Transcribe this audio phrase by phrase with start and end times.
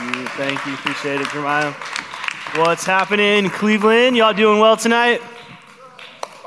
[0.00, 0.26] you.
[0.28, 0.74] Thank you.
[0.74, 1.72] Appreciate it, Jeremiah.
[2.56, 4.16] What's happening, Cleveland?
[4.16, 5.20] Y'all doing well tonight?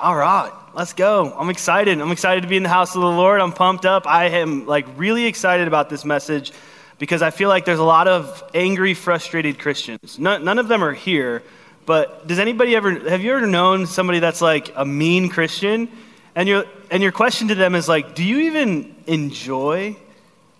[0.01, 1.33] All right, let's go.
[1.37, 2.01] I'm excited.
[2.01, 3.39] I'm excited to be in the house of the Lord.
[3.39, 4.07] I'm pumped up.
[4.07, 6.51] I am like really excited about this message
[6.97, 10.19] because I feel like there's a lot of angry, frustrated Christians.
[10.19, 11.43] None, none of them are here,
[11.85, 15.89] but does anybody ever have you ever known somebody that's like a mean Christian?
[16.35, 19.95] And your and your question to them is like, do you even enjoy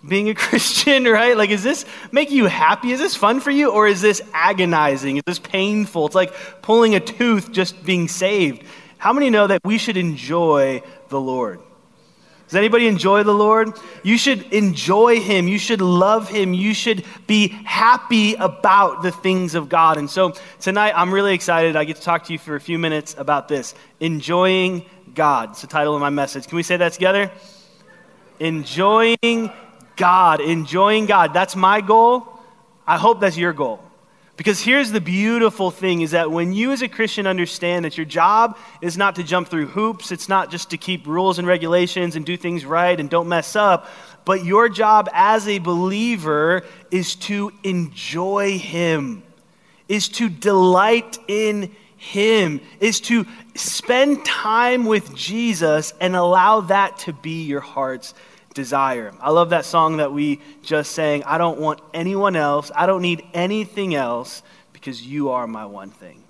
[0.06, 1.36] being a Christian, right?
[1.36, 2.92] Like, is this make you happy?
[2.92, 3.70] Is this fun for you?
[3.70, 5.16] Or is this agonizing?
[5.16, 6.06] Is this painful?
[6.06, 8.62] It's like pulling a tooth just being saved.
[8.98, 11.60] How many know that we should enjoy the Lord?
[12.46, 13.72] Does anybody enjoy the Lord?
[14.02, 15.48] You should enjoy Him.
[15.48, 16.52] You should love Him.
[16.54, 19.96] You should be happy about the things of God.
[19.96, 21.74] And so tonight, I'm really excited.
[21.74, 24.84] I get to talk to you for a few minutes about this enjoying
[25.14, 25.50] God.
[25.50, 26.46] It's the title of my message.
[26.46, 27.30] Can we say that together?
[28.38, 29.50] Enjoying
[29.96, 31.32] God, enjoying God.
[31.32, 32.26] That's my goal.
[32.86, 33.80] I hope that's your goal.
[34.36, 38.04] Because here's the beautiful thing is that when you as a Christian understand that your
[38.04, 42.16] job is not to jump through hoops, it's not just to keep rules and regulations
[42.16, 43.88] and do things right and don't mess up,
[44.24, 49.22] but your job as a believer is to enjoy him.
[49.86, 57.12] Is to delight in him, is to spend time with Jesus and allow that to
[57.12, 58.14] be your heart's
[58.54, 59.12] desire.
[59.20, 61.24] I love that song that we just sang.
[61.24, 62.70] I don't want anyone else.
[62.74, 64.42] I don't need anything else
[64.72, 66.24] because you are my one thing.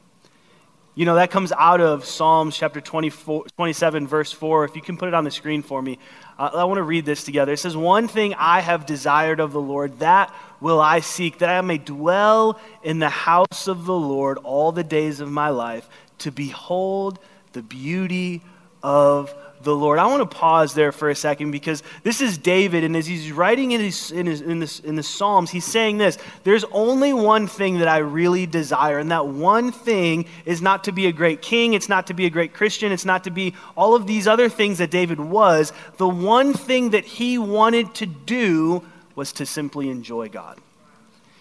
[0.97, 4.64] You know, that comes out of Psalms chapter 24, 27, verse 4.
[4.64, 5.98] If you can put it on the screen for me,
[6.39, 7.52] uh, I want to read this together.
[7.52, 11.50] It says, One thing I have desired of the Lord, that will I seek, that
[11.50, 15.89] I may dwell in the house of the Lord all the days of my life,
[16.19, 17.19] to behold
[17.55, 18.42] the beauty
[18.80, 19.34] of
[19.65, 19.98] the Lord.
[19.98, 23.33] I want to pause there for a second because this is David, and as he's
[23.33, 27.12] writing in, his, in, his, in, this, in the Psalms, he's saying this There's only
[27.12, 31.12] one thing that I really desire, and that one thing is not to be a
[31.12, 34.07] great king, it's not to be a great Christian, it's not to be all of
[34.07, 35.73] these other things that David was.
[35.96, 38.85] The one thing that he wanted to do
[39.17, 40.58] was to simply enjoy God.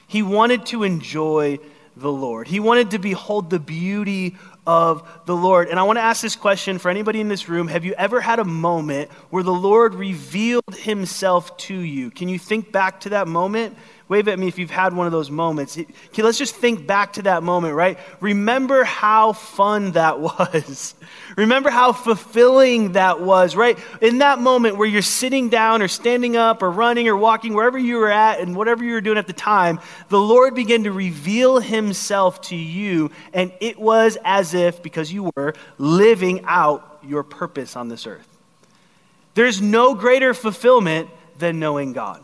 [0.08, 1.60] He wanted to enjoy
[1.96, 2.48] the Lord.
[2.48, 5.68] He wanted to behold the beauty of the Lord.
[5.68, 8.22] And I want to ask this question for anybody in this room Have you ever
[8.22, 12.12] had a moment where the Lord revealed himself to you?
[12.12, 13.78] Can you think back to that moment?
[14.10, 15.78] Wave at me if you've had one of those moments.
[15.78, 17.98] Okay, let's just think back to that moment, right?
[18.20, 20.94] Remember how fun that was.
[21.38, 23.80] Remember how fulfilling that was, right?
[24.02, 27.78] In that moment where you're sitting down or standing up or running or walking, wherever
[27.78, 30.92] you were at and whatever you were doing at the time, the Lord began to
[30.92, 33.10] reveal himself to you.
[33.34, 38.28] And it was as if, because you were living out your purpose on this earth.
[39.34, 41.10] There's no greater fulfillment
[41.40, 42.22] than knowing God.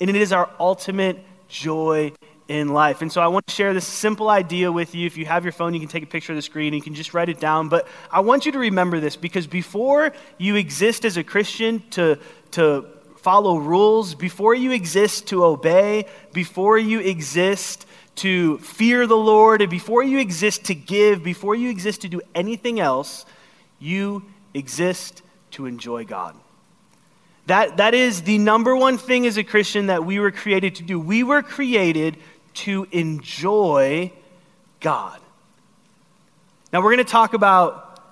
[0.00, 2.12] And it is our ultimate joy
[2.48, 3.02] in life.
[3.02, 5.06] And so I want to share this simple idea with you.
[5.06, 6.68] If you have your phone, you can take a picture of the screen.
[6.68, 7.68] and You can just write it down.
[7.68, 12.18] But I want you to remember this because before you exist as a Christian to,
[12.52, 19.60] to follow rules, before you exist to obey, before you exist to fear the Lord,
[19.60, 23.26] and before you exist to give, before you exist to do anything else,
[23.78, 25.22] you exist
[25.52, 26.34] to enjoy God.
[27.48, 30.82] That, that is the number one thing as a Christian that we were created to
[30.82, 31.00] do.
[31.00, 32.18] We were created
[32.54, 34.12] to enjoy
[34.80, 35.18] God.
[36.74, 38.02] Now, we're going to talk about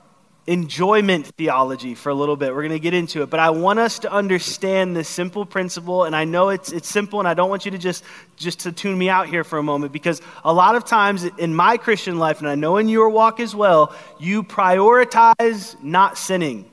[0.47, 2.55] enjoyment theology for a little bit.
[2.55, 6.05] We're going to get into it, but I want us to understand this simple principle,
[6.05, 8.05] and I know it's, it's simple, and I don't want you to just,
[8.37, 11.55] just to tune me out here for a moment, because a lot of times in
[11.55, 16.71] my Christian life, and I know in your walk as well, you prioritize not sinning.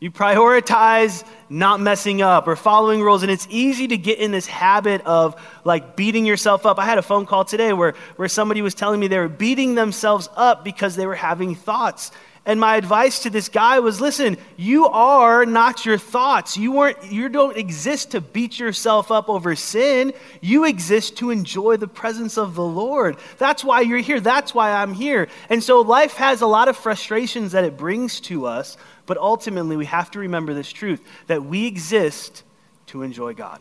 [0.00, 4.46] You prioritize not messing up or following rules, and it's easy to get in this
[4.46, 6.78] habit of like beating yourself up.
[6.78, 9.74] I had a phone call today where, where somebody was telling me they were beating
[9.74, 12.12] themselves up because they were having thoughts.
[12.46, 16.56] And my advice to this guy was listen, you are not your thoughts.
[16.56, 20.14] You, weren't, you don't exist to beat yourself up over sin.
[20.40, 23.18] You exist to enjoy the presence of the Lord.
[23.36, 24.20] That's why you're here.
[24.20, 25.28] That's why I'm here.
[25.50, 28.78] And so life has a lot of frustrations that it brings to us.
[29.08, 32.44] But ultimately, we have to remember this truth that we exist
[32.88, 33.58] to enjoy God.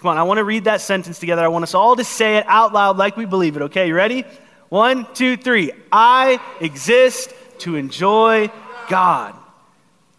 [0.00, 1.42] Come on, I want to read that sentence together.
[1.44, 3.62] I want us all to say it out loud like we believe it.
[3.62, 4.24] Okay, you ready?
[4.70, 5.70] One, two, three.
[5.92, 8.50] I exist to enjoy
[8.88, 9.36] God.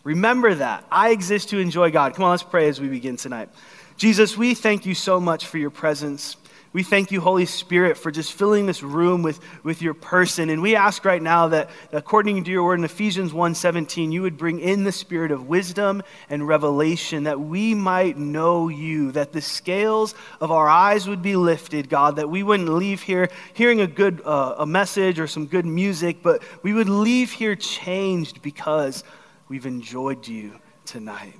[0.06, 0.86] Remember that.
[0.90, 2.16] I exist to enjoy God.
[2.16, 3.50] Come on, let's pray as we begin tonight.
[3.98, 6.38] Jesus, we thank you so much for your presence.
[6.74, 10.50] We thank you, Holy Spirit, for just filling this room with, with your person.
[10.50, 14.40] And we ask right now that, according to your word in Ephesians 1.17, you would
[14.40, 19.42] bring in the spirit of wisdom and revelation, that we might know you, that the
[19.42, 23.88] scales of our eyes would be lifted, God, that we wouldn't leave here hearing a
[23.88, 29.04] good uh, a message or some good music, but we would leave here changed because
[29.48, 31.36] we've enjoyed you tonight.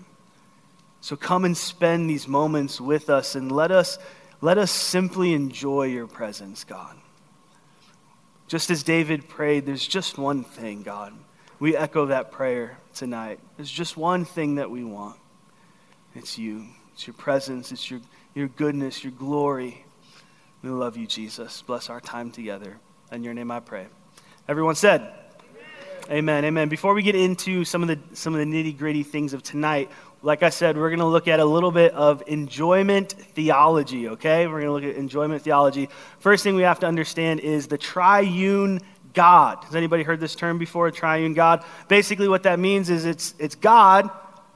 [1.02, 3.98] So come and spend these moments with us and let us
[4.44, 6.98] let us simply enjoy your presence, God.
[8.50, 11.14] Just as David prayed, there's just one thing, God.
[11.60, 13.40] We echo that prayer tonight.
[13.56, 15.16] There's just one thing that we want
[16.14, 18.02] it's you, it's your presence, it's your,
[18.36, 19.86] your goodness, your glory.
[20.62, 21.62] We love you, Jesus.
[21.62, 22.80] Bless our time together.
[23.14, 23.88] In your name I pray.
[24.50, 25.10] Everyone said,
[26.10, 26.44] Amen.
[26.44, 26.68] Amen.
[26.68, 29.90] Before we get into some of the some of the nitty gritty things of tonight,
[30.24, 34.48] like I said, we're going to look at a little bit of enjoyment theology, okay?
[34.48, 35.90] We're going to look at enjoyment theology.
[36.20, 38.80] First thing we have to understand is the triune
[39.14, 39.62] God.
[39.66, 41.66] Has anybody heard this term before, triune God?
[41.90, 44.10] Basically, what that means is it's, it's God,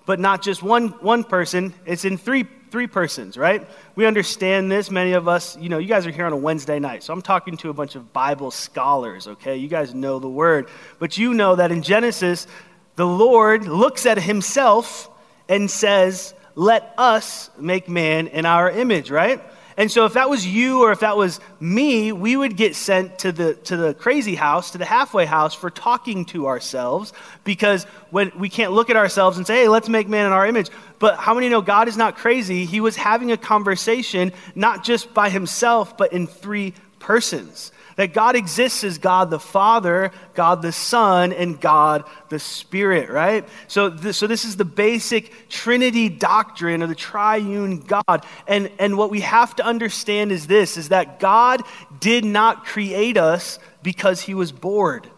[0.06, 3.68] but not just one, one person, it's in three, three persons, right?
[3.96, 4.90] We understand this.
[4.90, 7.22] Many of us, you know, you guys are here on a Wednesday night, so I'm
[7.22, 9.58] talking to a bunch of Bible scholars, okay?
[9.58, 10.70] You guys know the word.
[10.98, 12.48] But you know that in Genesis,
[12.96, 15.10] the Lord looks at himself
[15.50, 19.42] and says, Let us make man in our image, right?
[19.80, 23.20] And so if that was you or if that was me, we would get sent
[23.20, 27.14] to the, to the crazy house, to the halfway house for talking to ourselves
[27.44, 30.48] because when we can't look at ourselves and say, hey, let's make man in our
[30.48, 30.72] image.
[30.98, 32.66] But how many know God is not crazy?
[32.66, 37.72] He was having a conversation not just by himself, but in three persons.
[37.98, 43.48] That God exists as God the Father, God the Son, and God the Spirit, right?
[43.68, 48.26] So, this, so this is the basic Trinity doctrine of the triune God.
[48.48, 51.64] And, and what we have to understand is this, is that God
[52.00, 55.10] did not create us because he was bored.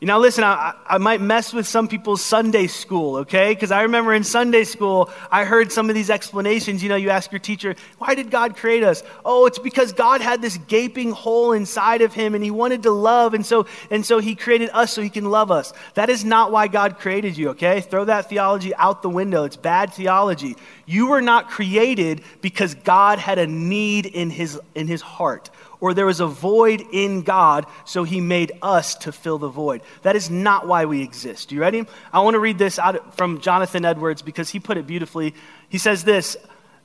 [0.00, 3.54] Know, listen, I, I might mess with some people's Sunday school, okay?
[3.54, 6.82] Because I remember in Sunday school, I heard some of these explanations.
[6.82, 9.02] You know, you ask your teacher, why did God create us?
[9.24, 12.90] Oh, it's because God had this gaping hole inside of him and he wanted to
[12.90, 15.72] love, and so, and so he created us so he can love us.
[15.94, 17.80] That is not why God created you, okay?
[17.80, 19.44] Throw that theology out the window.
[19.44, 20.56] It's bad theology.
[20.84, 25.48] You were not created because God had a need in his, in his heart
[25.84, 29.82] or there was a void in God, so he made us to fill the void.
[30.00, 31.52] That is not why we exist.
[31.52, 31.84] You ready?
[32.10, 35.34] I want to read this out from Jonathan Edwards because he put it beautifully.
[35.68, 36.38] He says this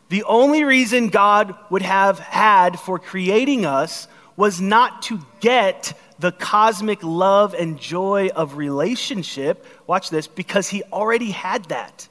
[0.10, 6.34] The only reason God would have had for creating us was not to get the
[6.34, 9.66] cosmic love and joy of relationship.
[9.88, 12.10] Watch this, because he already had that,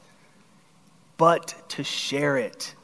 [1.18, 2.74] but to share it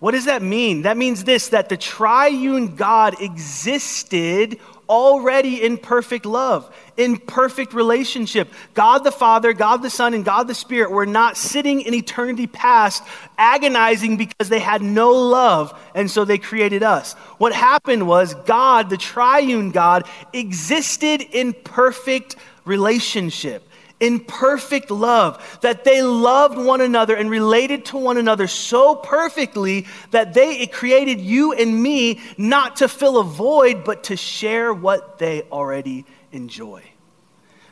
[0.00, 0.82] what does that mean?
[0.82, 4.58] That means this that the triune God existed
[4.88, 8.48] already in perfect love, in perfect relationship.
[8.74, 12.46] God the Father, God the Son, and God the Spirit were not sitting in eternity
[12.46, 13.04] past
[13.38, 17.12] agonizing because they had no love, and so they created us.
[17.38, 23.69] What happened was God, the triune God, existed in perfect relationship
[24.00, 29.86] in perfect love, that they loved one another and related to one another so perfectly
[30.10, 35.18] that they created you and me not to fill a void, but to share what
[35.18, 36.82] they already enjoy.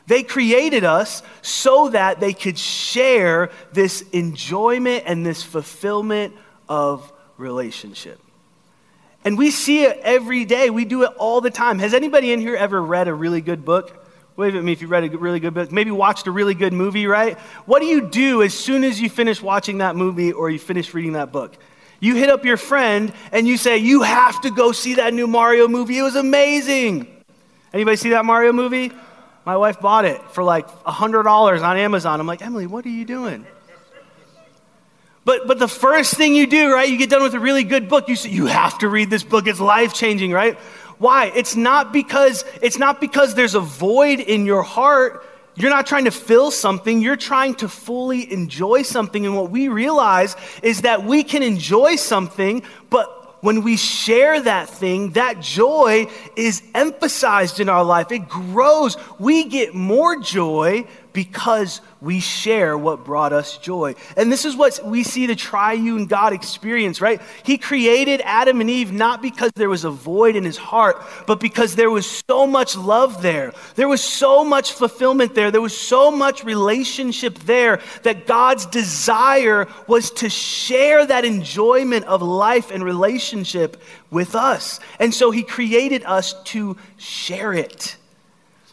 [0.05, 6.35] They created us so that they could share this enjoyment and this fulfillment
[6.67, 8.19] of relationship.
[9.23, 10.69] And we see it every day.
[10.69, 11.79] We do it all the time.
[11.79, 14.05] Has anybody in here ever read a really good book?
[14.39, 15.69] Wave at me if you read a really good book.
[15.69, 17.37] Maybe watched a really good movie, right?
[17.65, 20.93] What do you do as soon as you finish watching that movie or you finish
[20.93, 21.57] reading that book?
[21.99, 25.27] You hit up your friend and you say, You have to go see that new
[25.27, 25.97] Mario movie.
[25.97, 27.07] It was amazing.
[27.73, 28.93] Anybody see that Mario movie?
[29.45, 32.21] My wife bought it for like $100 on Amazon.
[32.21, 33.45] I'm like, Emily, what are you doing?
[35.25, 37.89] But, but the first thing you do, right, you get done with a really good
[37.89, 39.47] book, you say, You have to read this book.
[39.47, 40.57] It's life changing, right?
[40.99, 41.31] Why?
[41.33, 45.25] It's not because it's not because there's a void in your heart.
[45.55, 49.25] You're not trying to fill something, you're trying to fully enjoy something.
[49.25, 54.69] And what we realize is that we can enjoy something, but when we share that
[54.69, 58.11] thing, that joy is emphasized in our life.
[58.11, 58.97] It grows.
[59.17, 63.95] We get more joy because we share what brought us joy.
[64.15, 67.21] And this is what we see the triune God experience, right?
[67.43, 71.39] He created Adam and Eve not because there was a void in his heart, but
[71.39, 73.53] because there was so much love there.
[73.75, 75.51] There was so much fulfillment there.
[75.51, 82.21] There was so much relationship there that God's desire was to share that enjoyment of
[82.21, 84.79] life and relationship with us.
[84.99, 87.97] And so he created us to share it.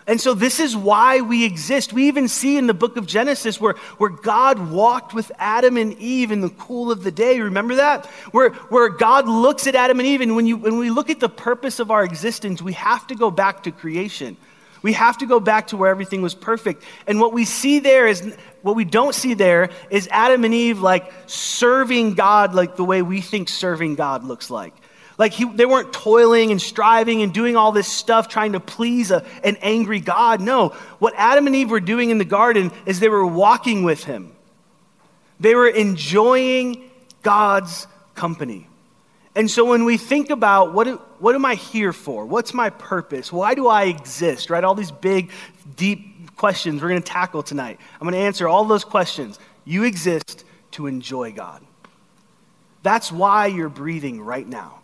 [0.09, 1.93] And so this is why we exist.
[1.93, 5.99] We even see in the book of Genesis where, where God walked with Adam and
[5.99, 7.41] Eve in the cool of the day.
[7.41, 8.07] Remember that?
[8.31, 11.19] Where, where God looks at Adam and Eve, and when, you, when we look at
[11.19, 14.37] the purpose of our existence, we have to go back to creation.
[14.83, 16.85] We have to go back to where everything was perfect.
[17.09, 20.81] And what we see there is, what we don't see there is Adam and Eve
[20.81, 24.73] like serving God like the way we think serving God looks like.
[25.19, 29.11] Like he, they weren't toiling and striving and doing all this stuff trying to please
[29.11, 30.41] a, an angry God.
[30.41, 34.05] No, what Adam and Eve were doing in the garden is they were walking with
[34.05, 34.33] him.
[35.41, 36.91] They were enjoying
[37.23, 38.69] God's company.
[39.35, 40.87] And so when we think about what,
[41.21, 42.25] what am I here for?
[42.25, 43.31] What's my purpose?
[43.33, 44.49] Why do I exist?
[44.49, 44.65] Right?
[44.65, 45.31] All these big,
[45.77, 47.79] deep questions we're going to tackle tonight.
[47.95, 49.39] I'm going to answer all those questions.
[49.65, 51.63] You exist to enjoy God.
[52.83, 54.81] That's why you're breathing right now.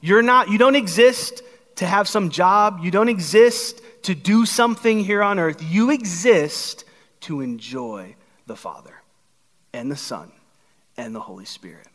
[0.00, 1.42] You're not, you don't exist
[1.76, 2.80] to have some job.
[2.82, 5.62] You don't exist to do something here on earth.
[5.62, 6.84] You exist
[7.22, 9.02] to enjoy the Father
[9.72, 10.32] and the Son
[10.96, 11.88] and the Holy Spirit.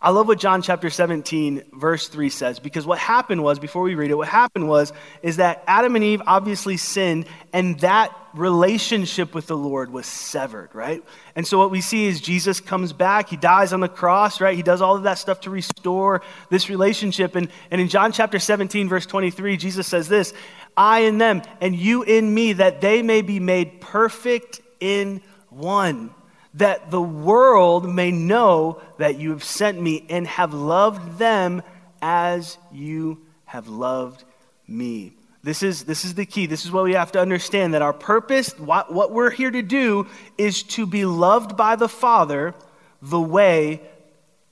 [0.00, 3.96] I love what John chapter 17, verse 3 says, because what happened was, before we
[3.96, 9.34] read it, what happened was, is that Adam and Eve obviously sinned, and that relationship
[9.34, 11.02] with the Lord was severed, right?
[11.34, 14.56] And so what we see is Jesus comes back, he dies on the cross, right?
[14.56, 17.34] He does all of that stuff to restore this relationship.
[17.34, 20.32] And, and in John chapter 17, verse 23, Jesus says this
[20.76, 26.14] I in them, and you in me, that they may be made perfect in one
[26.54, 31.62] that the world may know that you have sent me and have loved them
[32.00, 34.24] as you have loved
[34.66, 35.12] me.
[35.42, 36.46] This is, this is the key.
[36.46, 39.62] This is what we have to understand that our purpose, what, what we're here to
[39.62, 42.54] do, is to be loved by the Father
[43.00, 43.80] the way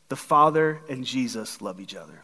[0.09, 2.23] the Father and Jesus love each other.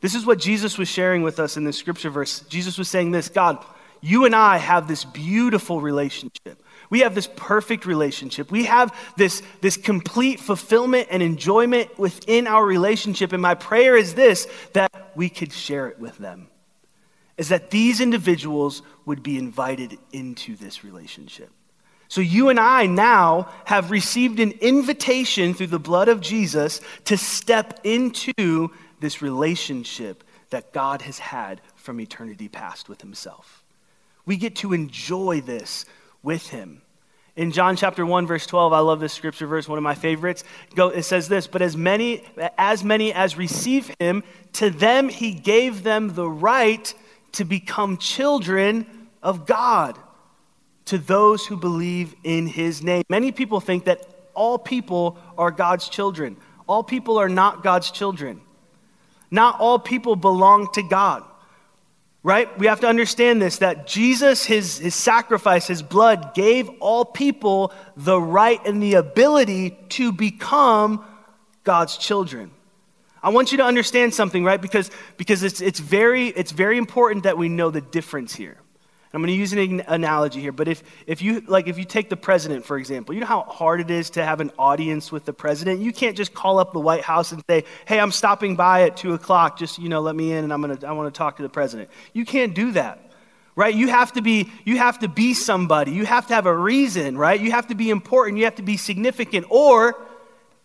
[0.00, 2.40] This is what Jesus was sharing with us in this scripture verse.
[2.48, 3.62] Jesus was saying this God,
[4.00, 6.62] you and I have this beautiful relationship.
[6.90, 8.50] We have this perfect relationship.
[8.50, 13.32] We have this, this complete fulfillment and enjoyment within our relationship.
[13.32, 16.48] And my prayer is this that we could share it with them.
[17.38, 21.50] Is that these individuals would be invited into this relationship.
[22.08, 27.16] So you and I now have received an invitation through the blood of Jesus to
[27.16, 33.64] step into this relationship that God has had from eternity past with himself.
[34.26, 35.86] We get to enjoy this
[36.22, 36.82] with him.
[37.36, 40.44] In John chapter 1 verse 12, I love this scripture verse, one of my favorites.
[40.74, 42.24] Go, it says this, but as many
[42.58, 44.24] as many as receive him,
[44.54, 46.92] to them he gave them the right
[47.32, 49.98] to become children of God.
[50.86, 53.04] To those who believe in his name.
[53.08, 56.36] Many people think that all people are God's children.
[56.66, 58.40] All people are not God's children.
[59.30, 61.24] Not all people belong to God
[62.22, 62.58] right?
[62.58, 67.72] We have to understand this that Jesus, his, his sacrifice, his blood, gave all people
[67.96, 71.04] the right and the ability to become
[71.64, 72.50] God's children.
[73.22, 74.60] I want you to understand something, right?
[74.60, 78.56] Because, because it's, it's, very, it's very important that we know the difference here.
[79.12, 82.08] I'm going to use an analogy here, but if, if you like if you take
[82.08, 85.24] the president for example, you know how hard it is to have an audience with
[85.24, 85.80] the president.
[85.80, 88.96] You can't just call up the White House and say, "Hey, I'm stopping by at
[88.96, 89.58] two o'clock.
[89.58, 91.48] Just you know, let me in, and I'm gonna I want to talk to the
[91.48, 93.10] president." You can't do that,
[93.56, 93.74] right?
[93.74, 95.90] You have to be you have to be somebody.
[95.90, 97.40] You have to have a reason, right?
[97.40, 98.38] You have to be important.
[98.38, 99.96] You have to be significant, or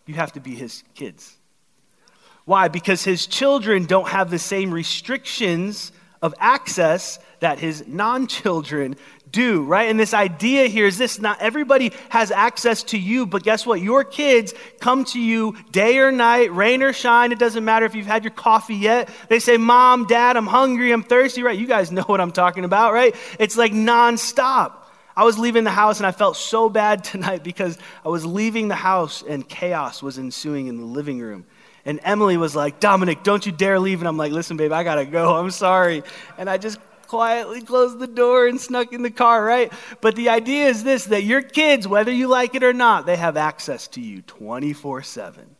[0.06, 1.36] you have to be his kids.
[2.44, 2.68] Why?
[2.68, 5.90] Because his children don't have the same restrictions
[6.22, 8.96] of access that his non children
[9.30, 9.90] do, right?
[9.90, 13.80] And this idea here is this not everybody has access to you, but guess what?
[13.80, 17.32] Your kids come to you day or night, rain or shine.
[17.32, 19.08] It doesn't matter if you've had your coffee yet.
[19.28, 21.58] They say, Mom, Dad, I'm hungry, I'm thirsty, right?
[21.58, 23.14] You guys know what I'm talking about, right?
[23.38, 24.72] It's like nonstop.
[25.16, 28.68] I was leaving the house and I felt so bad tonight because I was leaving
[28.68, 31.46] the house and chaos was ensuing in the living room.
[31.86, 34.00] And Emily was like, Dominic, don't you dare leave.
[34.00, 35.36] And I'm like, listen, babe, I got to go.
[35.36, 36.02] I'm sorry.
[36.36, 39.72] And I just quietly closed the door and snuck in the car, right?
[40.00, 43.16] But the idea is this that your kids, whether you like it or not, they
[43.16, 45.56] have access to you 24 7.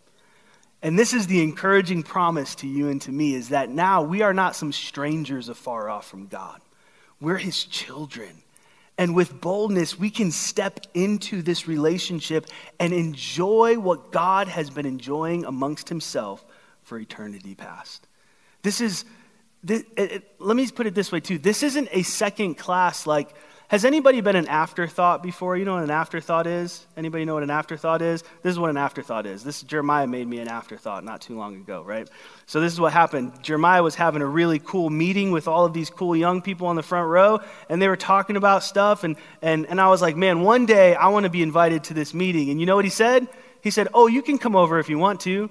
[0.83, 4.23] And this is the encouraging promise to you and to me is that now we
[4.23, 6.61] are not some strangers afar off from God.
[7.21, 8.43] We're his children.
[8.99, 12.47] And with boldness, we can step into this relationship
[12.81, 16.45] and enjoy what God has been enjoying amongst Himself
[16.83, 18.09] for eternity past.
[18.63, 19.05] This is,
[19.63, 21.39] this, it, it, let me put it this way too.
[21.39, 23.35] This isn't a second class like
[23.69, 25.57] has anybody been an afterthought before?
[25.57, 26.87] You know what an afterthought is?
[26.97, 28.23] Anybody know what an afterthought is?
[28.43, 29.43] This is what an afterthought is.
[29.43, 32.09] This Jeremiah made me an afterthought not too long ago, right?
[32.47, 33.43] So this is what happened.
[33.43, 36.77] Jeremiah was having a really cool meeting with all of these cool young people on
[36.77, 40.17] the front row, and they were talking about stuff, and and, and I was like,
[40.17, 42.51] man, one day I want to be invited to this meeting.
[42.51, 43.27] And you know what he said?
[43.63, 45.51] He said, Oh, you can come over if you want to.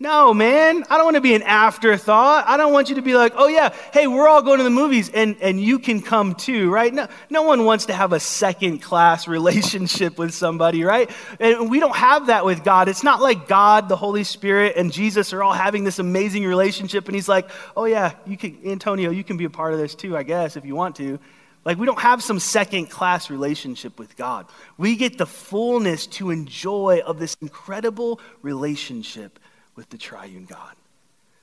[0.00, 2.46] No, man, I don't want to be an afterthought.
[2.46, 4.70] I don't want you to be like, oh, yeah, hey, we're all going to the
[4.70, 6.94] movies and, and you can come too, right?
[6.94, 11.10] No, no one wants to have a second class relationship with somebody, right?
[11.40, 12.88] And we don't have that with God.
[12.88, 17.06] It's not like God, the Holy Spirit, and Jesus are all having this amazing relationship
[17.06, 19.96] and he's like, oh, yeah, you can, Antonio, you can be a part of this
[19.96, 21.18] too, I guess, if you want to.
[21.64, 24.46] Like, we don't have some second class relationship with God.
[24.76, 29.40] We get the fullness to enjoy of this incredible relationship
[29.78, 30.74] with the triune God.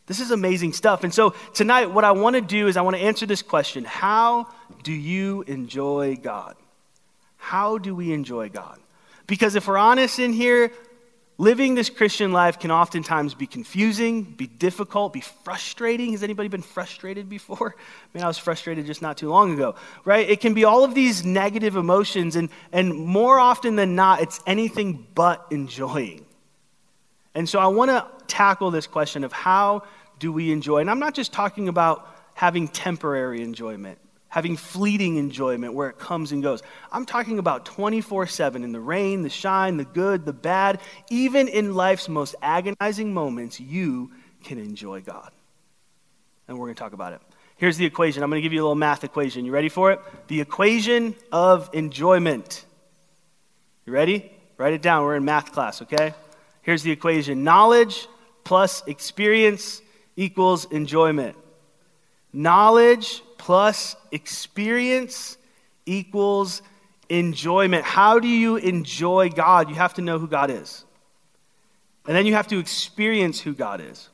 [0.08, 1.06] This is amazing stuff.
[1.06, 3.86] And so tonight, what I want to do is I want to answer this question
[3.86, 4.50] How
[4.84, 6.56] do you enjoy God?
[7.38, 8.78] How do we enjoy God?
[9.26, 10.74] Because if we're honest in here,
[11.38, 16.12] living this Christian life can oftentimes be confusing, be difficult, be frustrating.
[16.12, 17.74] Has anybody been frustrated before?
[17.80, 20.30] I mean, I was frustrated just not too long ago, right?
[20.30, 24.42] It can be all of these negative emotions, and, and more often than not, it's
[24.46, 26.26] anything but enjoying.
[27.36, 29.84] And so I want to tackle this question of how
[30.20, 30.80] do we enjoy?
[30.80, 34.00] And I'm not just talking about having temporary enjoyment,
[34.30, 36.64] having fleeting enjoyment where it comes and goes.
[36.92, 40.80] I'm talking about 24 7 in the rain, the shine, the good, the bad.
[41.10, 44.12] Even in life's most agonizing moments, you
[44.44, 45.32] can enjoy God.
[46.48, 47.22] And we're going to talk about it.
[47.58, 48.24] Here's the equation.
[48.24, 49.46] I'm going to give you a little math equation.
[49.46, 50.00] You ready for it?
[50.28, 52.66] The equation of enjoyment.
[53.86, 54.32] You ready?
[54.58, 55.04] Write it down.
[55.04, 56.14] We're in math class, okay?
[56.66, 58.08] Here's the equation knowledge
[58.44, 59.84] plus experience
[60.16, 61.38] equals enjoyment.
[62.34, 65.38] Knowledge plus experience
[65.86, 66.64] equals
[67.08, 67.84] enjoyment.
[67.84, 69.70] How do you enjoy God?
[69.70, 70.84] You have to know who God is.
[72.08, 74.10] And then you have to experience who God is.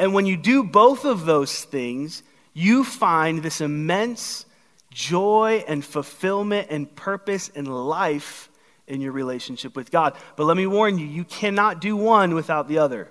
[0.00, 2.24] And when you do both of those things,
[2.54, 4.46] you find this immense
[4.90, 8.50] joy and fulfillment and purpose in life
[8.86, 10.14] in your relationship with God.
[10.36, 13.10] But let me warn you, you cannot do one without the other.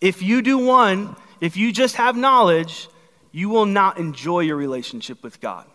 [0.00, 2.88] If you do one, if you just have knowledge,
[3.32, 5.66] you will not enjoy your relationship with God.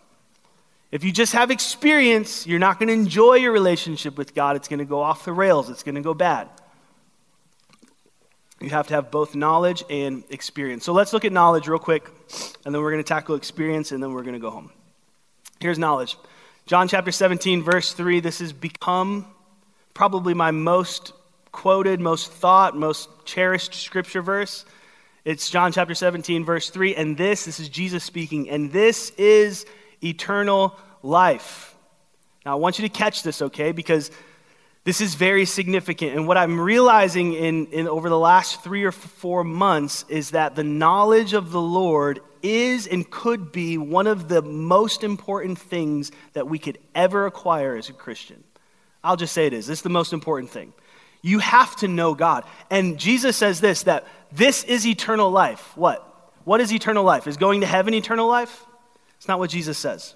[0.92, 4.56] If you just have experience, you're not going to enjoy your relationship with God.
[4.56, 6.50] It's going to go off the rails, it's going to go bad.
[8.60, 10.84] You have to have both knowledge and experience.
[10.84, 12.10] So let's look at knowledge real quick,
[12.66, 14.72] and then we're going to tackle experience, and then we're going to go home.
[15.60, 16.18] Here's knowledge
[16.70, 18.20] John chapter 17, verse 3.
[18.20, 19.26] This has become
[19.96, 21.14] probably my most
[21.52, 24.66] quoted, most thought, most cherished scripture verse.
[25.26, 26.94] It's John chapter 17, verse 3.
[26.94, 29.66] And this, this is Jesus speaking, and this is
[30.04, 31.76] eternal life.
[32.46, 33.72] Now, I want you to catch this, okay?
[33.72, 34.12] Because
[34.90, 36.16] this is very significant.
[36.16, 40.56] And what I'm realizing in, in over the last three or four months is that
[40.56, 46.12] the knowledge of the Lord is and could be one of the most important things
[46.34, 48.44] that we could ever acquire as a Christian.
[49.04, 49.68] I'll just say it is.
[49.68, 50.74] This is the most important thing.
[51.22, 52.44] You have to know God.
[52.72, 55.78] And Jesus says this that this is eternal life.
[55.78, 56.04] What?
[56.46, 57.28] What is eternal life?
[57.28, 58.66] Is going to heaven eternal life?
[59.18, 60.16] It's not what Jesus says.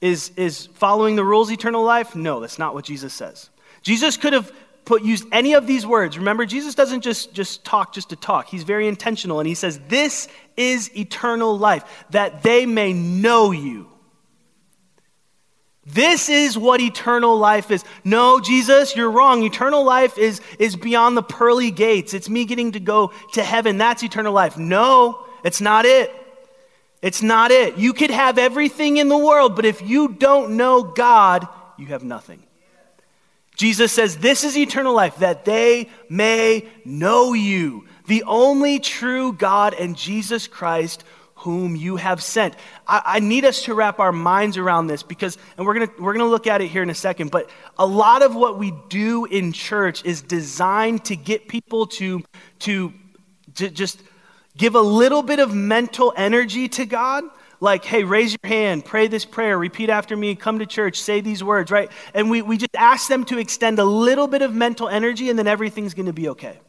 [0.00, 2.16] Is, is following the rules eternal life?
[2.16, 3.50] No, that's not what Jesus says.
[3.82, 4.52] Jesus could have
[4.84, 6.18] put used any of these words.
[6.18, 8.48] Remember, Jesus doesn't just, just talk just to talk.
[8.48, 13.88] He's very intentional and he says, This is eternal life, that they may know you
[15.88, 17.82] this is what eternal life is.
[18.04, 19.42] No, Jesus, you're wrong.
[19.42, 22.12] Eternal life is, is beyond the pearly gates.
[22.12, 23.78] It's me getting to go to heaven.
[23.78, 24.58] That's eternal life.
[24.58, 26.12] No, it's not it.
[27.00, 27.78] It's not it.
[27.78, 32.04] You could have everything in the world, but if you don't know God, you have
[32.04, 32.42] nothing.
[33.58, 39.74] Jesus says, This is eternal life, that they may know you, the only true God
[39.74, 42.54] and Jesus Christ whom you have sent.
[42.86, 46.14] I, I, need us to wrap our minds around this because, and we're to we're
[46.14, 49.24] to look at it here in a second, but a lot of what we do
[49.24, 52.24] in church is designed to get people to,
[52.60, 52.92] to,
[53.54, 54.02] to just
[54.56, 57.22] give a little bit of mental energy to God.
[57.60, 61.20] Like, hey, raise your hand, pray this prayer, repeat after me, come to church, say
[61.20, 61.90] these words, right?
[62.14, 65.38] And we, we just ask them to extend a little bit of mental energy and
[65.38, 66.60] then everything's going to be okay.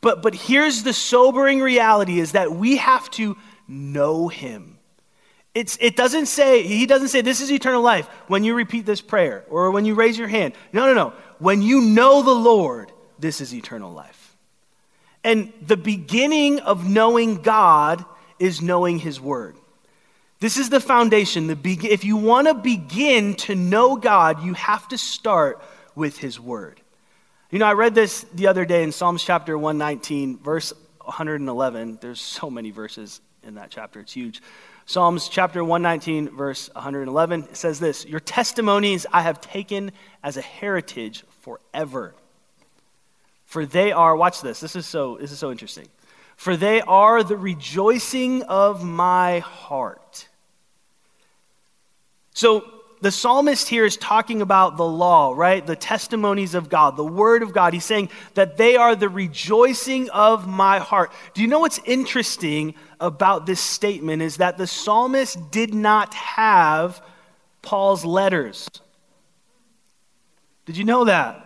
[0.00, 4.78] But, but here's the sobering reality is that we have to know him.
[5.54, 9.00] It's, it doesn't say, he doesn't say this is eternal life when you repeat this
[9.00, 10.54] prayer or when you raise your hand.
[10.72, 11.12] No, no, no.
[11.38, 14.36] When you know the Lord, this is eternal life.
[15.22, 18.04] And the beginning of knowing God
[18.38, 19.56] is knowing his word.
[20.40, 21.46] This is the foundation.
[21.46, 25.62] The be- if you want to begin to know God, you have to start
[25.94, 26.80] with his word.
[27.50, 30.72] You know, I read this the other day in Psalms chapter 119, verse
[31.04, 31.98] 111.
[32.00, 34.42] There's so many verses in that chapter, it's huge.
[34.86, 39.92] Psalms chapter 119, verse 111 it says this Your testimonies I have taken
[40.22, 42.14] as a heritage forever.
[43.44, 45.88] For they are, watch this, this is so, this is so interesting.
[46.36, 50.28] For they are the rejoicing of my heart.
[52.34, 52.64] So
[53.00, 55.64] the psalmist here is talking about the law, right?
[55.64, 57.72] The testimonies of God, the word of God.
[57.72, 61.12] He's saying that they are the rejoicing of my heart.
[61.34, 67.02] Do you know what's interesting about this statement is that the psalmist did not have
[67.64, 68.68] Paul's letters.
[70.66, 71.43] Did you know that?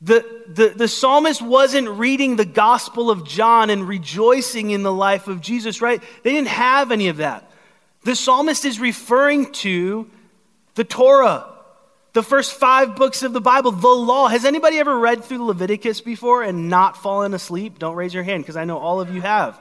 [0.00, 5.28] The, the, the psalmist wasn't reading the Gospel of John and rejoicing in the life
[5.28, 6.02] of Jesus, right?
[6.22, 7.50] They didn't have any of that.
[8.02, 10.10] The psalmist is referring to
[10.74, 11.46] the Torah,
[12.12, 14.28] the first five books of the Bible, the law.
[14.28, 17.78] Has anybody ever read through Leviticus before and not fallen asleep?
[17.78, 19.58] Don't raise your hand because I know all of you have.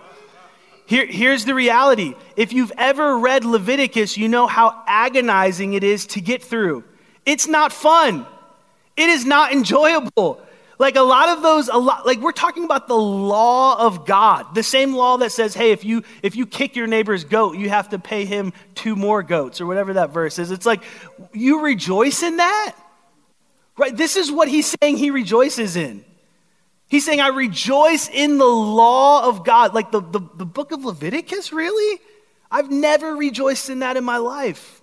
[0.86, 2.16] Here, here's the reality.
[2.36, 6.84] If you've ever read Leviticus, you know how agonizing it is to get through.
[7.26, 8.26] It's not fun.
[8.96, 10.42] It is not enjoyable.
[10.80, 14.56] Like a lot of those, a lot, like we're talking about the law of God,
[14.56, 17.70] the same law that says, hey, if you if you kick your neighbor's goat, you
[17.70, 20.52] have to pay him two more goats, or whatever that verse is.
[20.52, 20.84] It's like
[21.32, 22.76] you rejoice in that,
[23.78, 23.96] right?
[23.96, 26.04] This is what he's saying he rejoices in.
[26.88, 29.74] He's saying, I rejoice in the law of God.
[29.74, 32.00] Like the, the, the book of Leviticus, really?
[32.52, 34.83] I've never rejoiced in that in my life.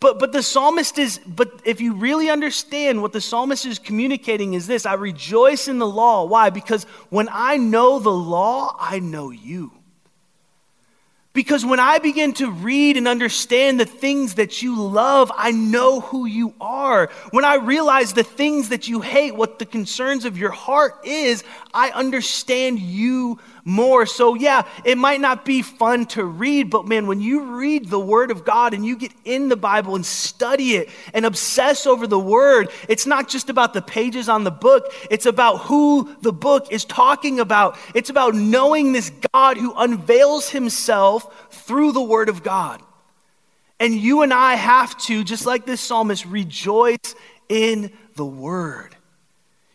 [0.00, 4.54] But, but the psalmist is, but if you really understand what the psalmist is communicating
[4.54, 6.24] is this I rejoice in the law.
[6.24, 6.50] Why?
[6.50, 9.72] Because when I know the law, I know you.
[11.32, 16.00] Because when I begin to read and understand the things that you love, I know
[16.00, 17.10] who you are.
[17.30, 21.44] When I realize the things that you hate, what the concerns of your heart is,
[21.72, 24.06] I understand you more.
[24.06, 28.00] So, yeah, it might not be fun to read, but man, when you read the
[28.00, 32.06] Word of God and you get in the Bible and study it and obsess over
[32.06, 36.32] the Word, it's not just about the pages on the book, it's about who the
[36.32, 37.76] book is talking about.
[37.94, 42.82] It's about knowing this God who unveils Himself through the Word of God.
[43.78, 47.14] And you and I have to, just like this psalmist, rejoice
[47.48, 48.96] in the Word.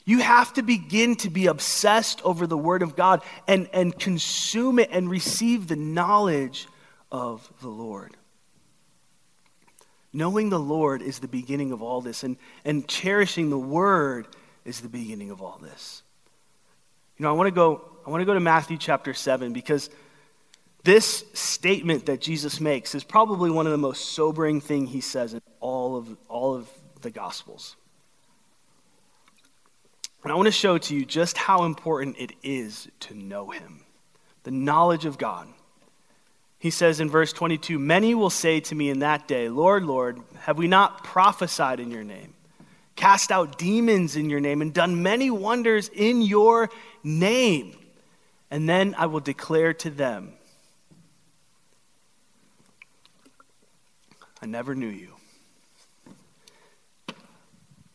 [0.06, 4.80] You have to begin to be obsessed over the Word of God and, and consume
[4.80, 6.68] it and receive the knowledge
[7.12, 8.18] of the Lord.
[10.12, 14.28] Knowing the Lord is the beginning of all this, and, and cherishing the Word
[14.66, 16.04] is the beginning of all this.
[17.18, 19.90] You know, I want to go, I want to go to Matthew chapter 7 because
[20.84, 25.34] this statement that Jesus makes is probably one of the most sobering thing he says
[25.34, 26.70] in all of, all of
[27.02, 27.78] the Gospels.
[30.24, 33.84] And I want to show to you just how important it is to know him,
[34.44, 35.48] the knowledge of God.
[36.60, 40.22] He says in verse 22 Many will say to me in that day, Lord, Lord,
[40.40, 42.34] have we not prophesied in your name,
[42.96, 46.70] cast out demons in your name, and done many wonders in your
[47.04, 47.78] name?
[48.50, 50.34] And then I will declare to them,
[54.42, 55.16] I never knew you.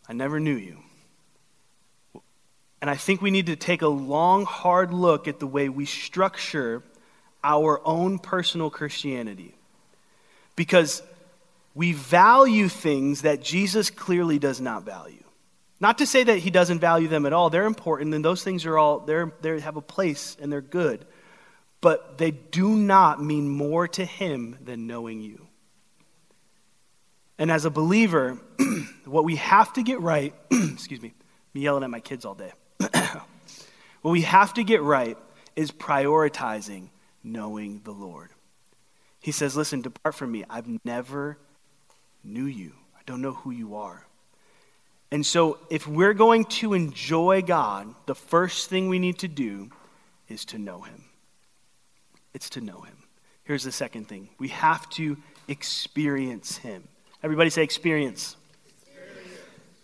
[0.08, 0.78] I never knew you.
[2.80, 5.84] And I think we need to take a long, hard look at the way we
[5.84, 6.82] structure
[7.42, 9.54] our own personal Christianity.
[10.54, 11.02] Because
[11.74, 15.22] we value things that Jesus clearly does not value.
[15.80, 18.66] Not to say that he doesn't value them at all, they're important, and those things
[18.66, 21.04] are all, they're, they have a place and they're good.
[21.80, 25.46] But they do not mean more to him than knowing you.
[27.38, 28.38] And as a believer,
[29.04, 31.14] what we have to get right, excuse me,
[31.54, 32.52] me yelling at my kids all day.
[34.02, 35.16] what we have to get right
[35.56, 36.88] is prioritizing
[37.22, 38.30] knowing the Lord.
[39.20, 40.44] He says, Listen, depart from me.
[40.48, 41.38] I've never
[42.22, 42.72] knew you.
[42.96, 44.06] I don't know who you are.
[45.10, 49.70] And so, if we're going to enjoy God, the first thing we need to do
[50.28, 51.04] is to know Him.
[52.34, 52.96] It's to know Him.
[53.44, 55.16] Here's the second thing we have to
[55.48, 56.86] experience Him.
[57.22, 58.36] Everybody say experience.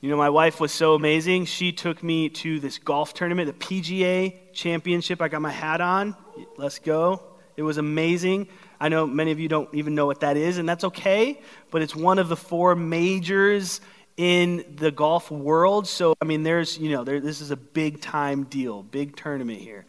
[0.04, 1.46] You know, my wife was so amazing.
[1.46, 5.22] She took me to this golf tournament, the PGA Championship.
[5.22, 6.14] I got my hat on.
[6.58, 7.22] Let's go.
[7.56, 8.48] It was amazing.
[8.78, 11.40] I know many of you don't even know what that is, and that's okay,
[11.70, 13.80] but it's one of the four majors
[14.18, 15.88] in the golf world.
[15.88, 19.58] So, I mean, there's, you know, there, this is a big time deal, big tournament
[19.58, 19.86] here.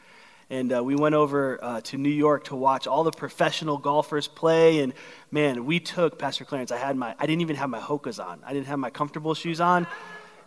[0.49, 4.27] And uh, we went over uh, to New York to watch all the professional golfers
[4.27, 4.79] play.
[4.79, 4.93] And
[5.31, 8.41] man, we took, Pastor Clarence, I had my, I didn't even have my Hokas on.
[8.45, 9.87] I didn't have my comfortable shoes on.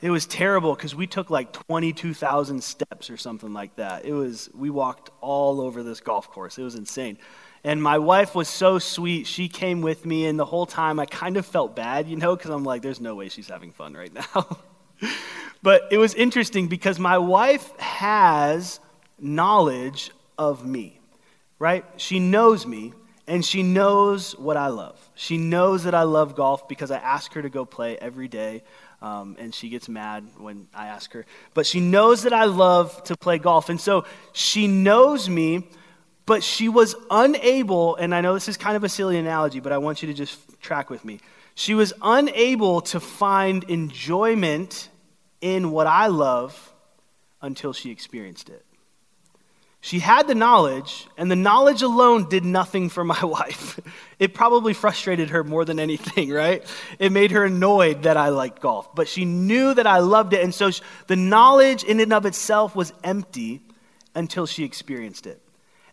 [0.01, 4.05] It was terrible because we took like 22,000 steps or something like that.
[4.05, 6.57] It was, we walked all over this golf course.
[6.57, 7.19] It was insane.
[7.65, 9.27] And my wife was so sweet.
[9.27, 12.37] She came with me, and the whole time I kind of felt bad, you know,
[12.37, 14.59] because I'm like, there's no way she's having fun right now.
[15.63, 18.79] but it was interesting because my wife has
[19.19, 21.01] knowledge of me,
[21.59, 21.85] right?
[21.97, 22.93] She knows me,
[23.27, 24.99] and she knows what I love.
[25.15, 28.63] She knows that I love golf because I ask her to go play every day.
[29.01, 31.25] Um, and she gets mad when I ask her.
[31.55, 33.69] But she knows that I love to play golf.
[33.69, 35.69] And so she knows me
[36.29, 39.73] but she was unable, and I know this is kind of a silly analogy, but
[39.73, 41.21] I want you to just track with me.
[41.55, 44.91] She was unable to find enjoyment
[45.41, 46.75] in what I love
[47.41, 48.63] until she experienced it.
[49.81, 53.79] She had the knowledge, and the knowledge alone did nothing for my wife.
[54.19, 56.64] It probably frustrated her more than anything, right?
[56.99, 60.43] It made her annoyed that I liked golf, but she knew that I loved it,
[60.43, 60.71] and so
[61.07, 63.62] the knowledge in and of itself was empty
[64.14, 65.41] until she experienced it.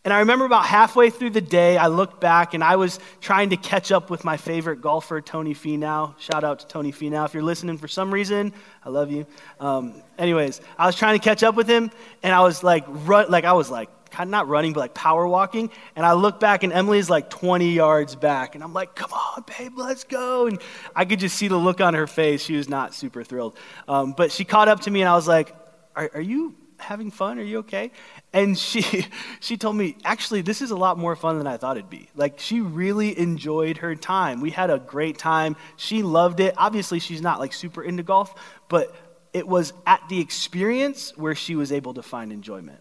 [0.05, 3.49] And I remember about halfway through the day, I looked back and I was trying
[3.49, 6.13] to catch up with my favorite golfer, Tony Finau.
[6.19, 7.25] Shout out to Tony Finau.
[7.25, 9.25] If you're listening for some reason, I love you.
[9.59, 11.89] Um, anyways, I was trying to catch up with him
[12.21, 15.27] and I was like, like I was like, kind of not running, but like power
[15.27, 15.71] walking.
[15.95, 18.53] And I look back and Emily's like 20 yards back.
[18.53, 20.45] And I'm like, come on, babe, let's go.
[20.45, 20.61] And
[20.95, 22.43] I could just see the look on her face.
[22.43, 23.57] She was not super thrilled.
[23.87, 25.55] Um, but she caught up to me and I was like,
[25.95, 27.39] are, are you having fun?
[27.39, 27.91] Are you okay?
[28.33, 29.07] And she,
[29.39, 32.09] she told me, actually, this is a lot more fun than I thought it'd be.
[32.15, 34.41] Like, she really enjoyed her time.
[34.41, 35.55] We had a great time.
[35.77, 36.53] She loved it.
[36.57, 38.33] Obviously, she's not like super into golf,
[38.69, 38.95] but
[39.33, 42.79] it was at the experience where she was able to find enjoyment.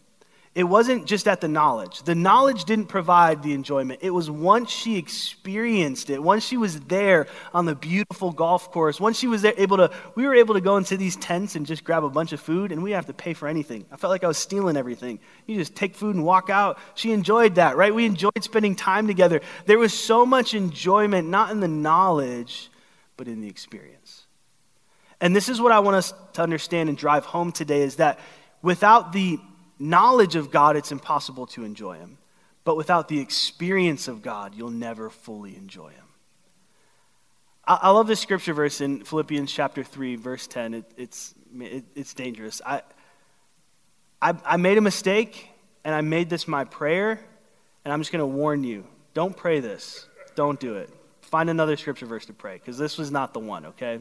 [0.54, 2.04] It wasn't just at the knowledge.
[2.04, 4.00] The knowledge didn't provide the enjoyment.
[4.02, 9.00] It was once she experienced it, once she was there on the beautiful golf course,
[9.00, 11.66] once she was there able to, we were able to go into these tents and
[11.66, 13.84] just grab a bunch of food and we didn't have to pay for anything.
[13.90, 15.18] I felt like I was stealing everything.
[15.46, 16.78] You just take food and walk out.
[16.94, 17.92] She enjoyed that, right?
[17.92, 19.40] We enjoyed spending time together.
[19.66, 22.70] There was so much enjoyment, not in the knowledge,
[23.16, 24.24] but in the experience.
[25.20, 28.20] And this is what I want us to understand and drive home today is that
[28.62, 29.40] without the
[29.84, 32.18] knowledge of God, it's impossible to enjoy Him.
[32.64, 36.04] But without the experience of God, you'll never fully enjoy Him.
[37.66, 40.74] I, I love this scripture verse in Philippians chapter 3, verse 10.
[40.74, 42.62] It, it's, it, it's dangerous.
[42.64, 42.82] I,
[44.20, 45.50] I, I made a mistake,
[45.84, 47.20] and I made this my prayer,
[47.84, 50.08] and I'm just going to warn you don't pray this.
[50.34, 50.90] Don't do it.
[51.20, 54.00] Find another scripture verse to pray, because this was not the one, okay?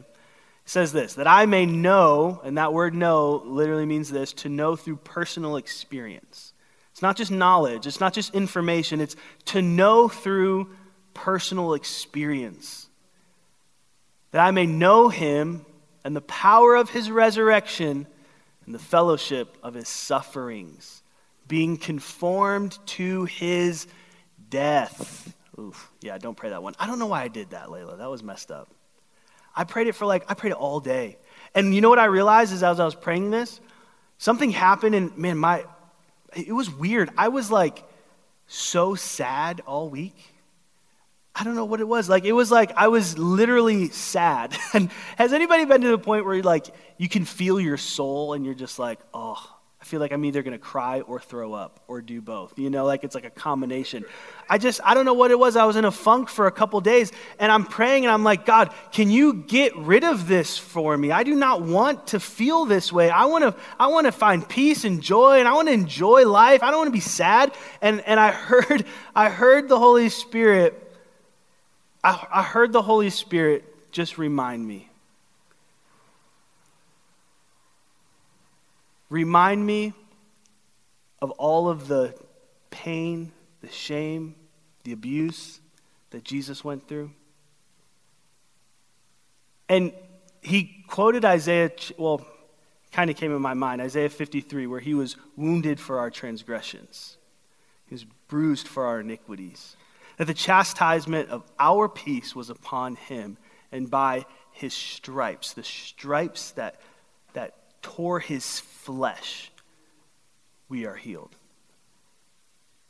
[0.64, 4.76] Says this that I may know, and that word know literally means this to know
[4.76, 6.52] through personal experience.
[6.92, 10.70] It's not just knowledge, it's not just information, it's to know through
[11.12, 12.88] personal experience.
[14.30, 15.64] That I may know him
[16.04, 18.06] and the power of his resurrection
[18.66, 21.02] and the fellowship of his sufferings,
[21.46, 23.86] being conformed to his
[24.50, 25.34] death.
[25.58, 26.74] Oof, yeah, don't pray that one.
[26.78, 27.98] I don't know why I did that, Layla.
[27.98, 28.68] That was messed up.
[29.54, 31.18] I prayed it for like, I prayed it all day.
[31.54, 33.60] And you know what I realized is as I was praying this,
[34.18, 35.64] something happened and man, my,
[36.34, 37.10] it was weird.
[37.16, 37.84] I was like
[38.46, 40.16] so sad all week.
[41.34, 42.08] I don't know what it was.
[42.08, 44.56] Like, it was like I was literally sad.
[44.72, 48.44] and has anybody been to the point where like you can feel your soul and
[48.44, 49.53] you're just like, oh,
[49.84, 52.58] I feel like I'm either going to cry or throw up or do both.
[52.58, 54.06] You know, like it's like a combination.
[54.48, 55.56] I just, I don't know what it was.
[55.56, 58.46] I was in a funk for a couple days and I'm praying and I'm like,
[58.46, 61.12] God, can you get rid of this for me?
[61.12, 63.10] I do not want to feel this way.
[63.10, 66.26] I want to, I want to find peace and joy and I want to enjoy
[66.26, 66.62] life.
[66.62, 67.52] I don't want to be sad.
[67.82, 70.96] And, and I heard, I heard the Holy Spirit,
[72.02, 74.88] I, I heard the Holy Spirit just remind me
[79.10, 79.92] Remind me
[81.20, 82.14] of all of the
[82.70, 84.34] pain, the shame,
[84.84, 85.60] the abuse
[86.10, 87.10] that Jesus went through.
[89.68, 89.92] And
[90.42, 92.26] he quoted Isaiah, well,
[92.92, 97.16] kind of came in my mind, Isaiah 53, where he was wounded for our transgressions,
[97.86, 99.76] he was bruised for our iniquities.
[100.16, 103.36] That the chastisement of our peace was upon him,
[103.72, 106.80] and by his stripes, the stripes that,
[107.32, 109.52] that tore his flesh,
[110.68, 111.36] we are healed.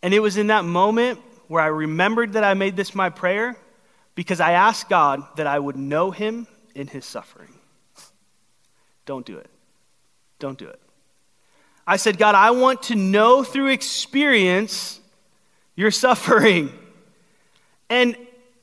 [0.03, 3.57] And it was in that moment where I remembered that I made this my prayer
[4.15, 7.53] because I asked God that I would know him in his suffering.
[9.05, 9.51] Don't do it.
[10.39, 10.81] Don't do it.
[11.87, 15.01] I said, God, I want to know through experience
[15.75, 16.73] your suffering.
[17.91, 18.17] And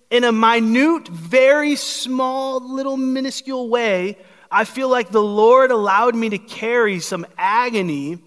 [0.09, 4.17] in a minute, very small, little minuscule way,
[4.51, 8.19] I feel like the Lord allowed me to carry some agony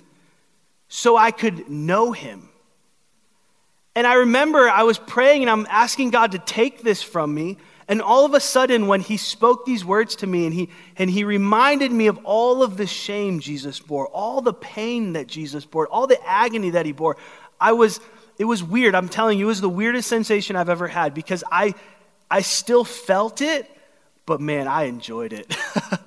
[0.88, 2.48] so I could know Him.
[3.94, 7.58] And I remember I was praying and I'm asking God to take this from me.
[7.86, 11.10] And all of a sudden, when He spoke these words to me and He, and
[11.10, 15.64] he reminded me of all of the shame Jesus bore, all the pain that Jesus
[15.66, 17.16] bore, all the agony that He bore,
[17.60, 18.00] I was,
[18.38, 18.94] it was weird.
[18.94, 21.74] I'm telling you, it was the weirdest sensation I've ever had because I,
[22.30, 23.70] I still felt it,
[24.26, 25.54] but man, I enjoyed it.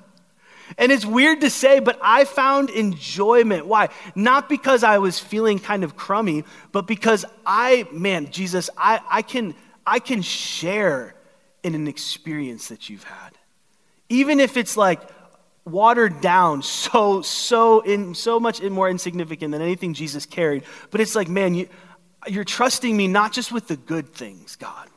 [0.78, 3.66] and it's weird to say, but I found enjoyment.
[3.66, 3.90] Why?
[4.16, 9.22] Not because I was feeling kind of crummy, but because I, man, Jesus, I, I,
[9.22, 11.16] can, I can share
[11.64, 13.32] in an experience that you've had.
[14.10, 15.02] Even if it's like,
[15.66, 21.14] watered down so so in so much more insignificant than anything jesus carried but it's
[21.14, 21.68] like man you,
[22.26, 24.88] you're trusting me not just with the good things god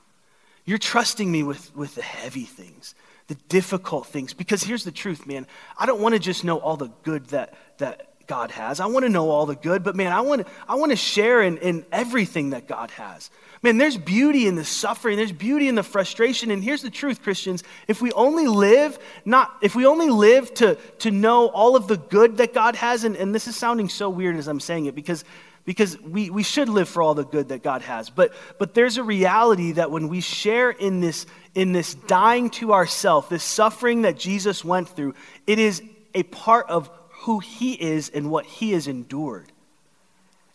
[0.70, 2.94] you're trusting me with, with the heavy things,
[3.30, 4.34] the difficult things.
[4.34, 5.46] Because here's the truth, man.
[5.78, 8.80] I don't want to just know all the good that, that God has.
[8.80, 11.40] I want to know all the good, but man, I want I want to share
[11.40, 13.30] in, in everything that God has.
[13.62, 16.50] Man, there's beauty in the suffering, there's beauty in the frustration.
[16.50, 17.62] And here's the truth, Christians.
[17.86, 21.98] If we only live, not if we only live to, to know all of the
[21.98, 24.96] good that God has, and, and this is sounding so weird as I'm saying it,
[24.96, 25.24] because
[25.70, 28.10] because we, we should live for all the good that God has.
[28.10, 32.72] But, but there's a reality that when we share in this, in this dying to
[32.72, 35.14] ourself, this suffering that Jesus went through,
[35.46, 35.80] it is
[36.12, 39.52] a part of who he is and what he has endured.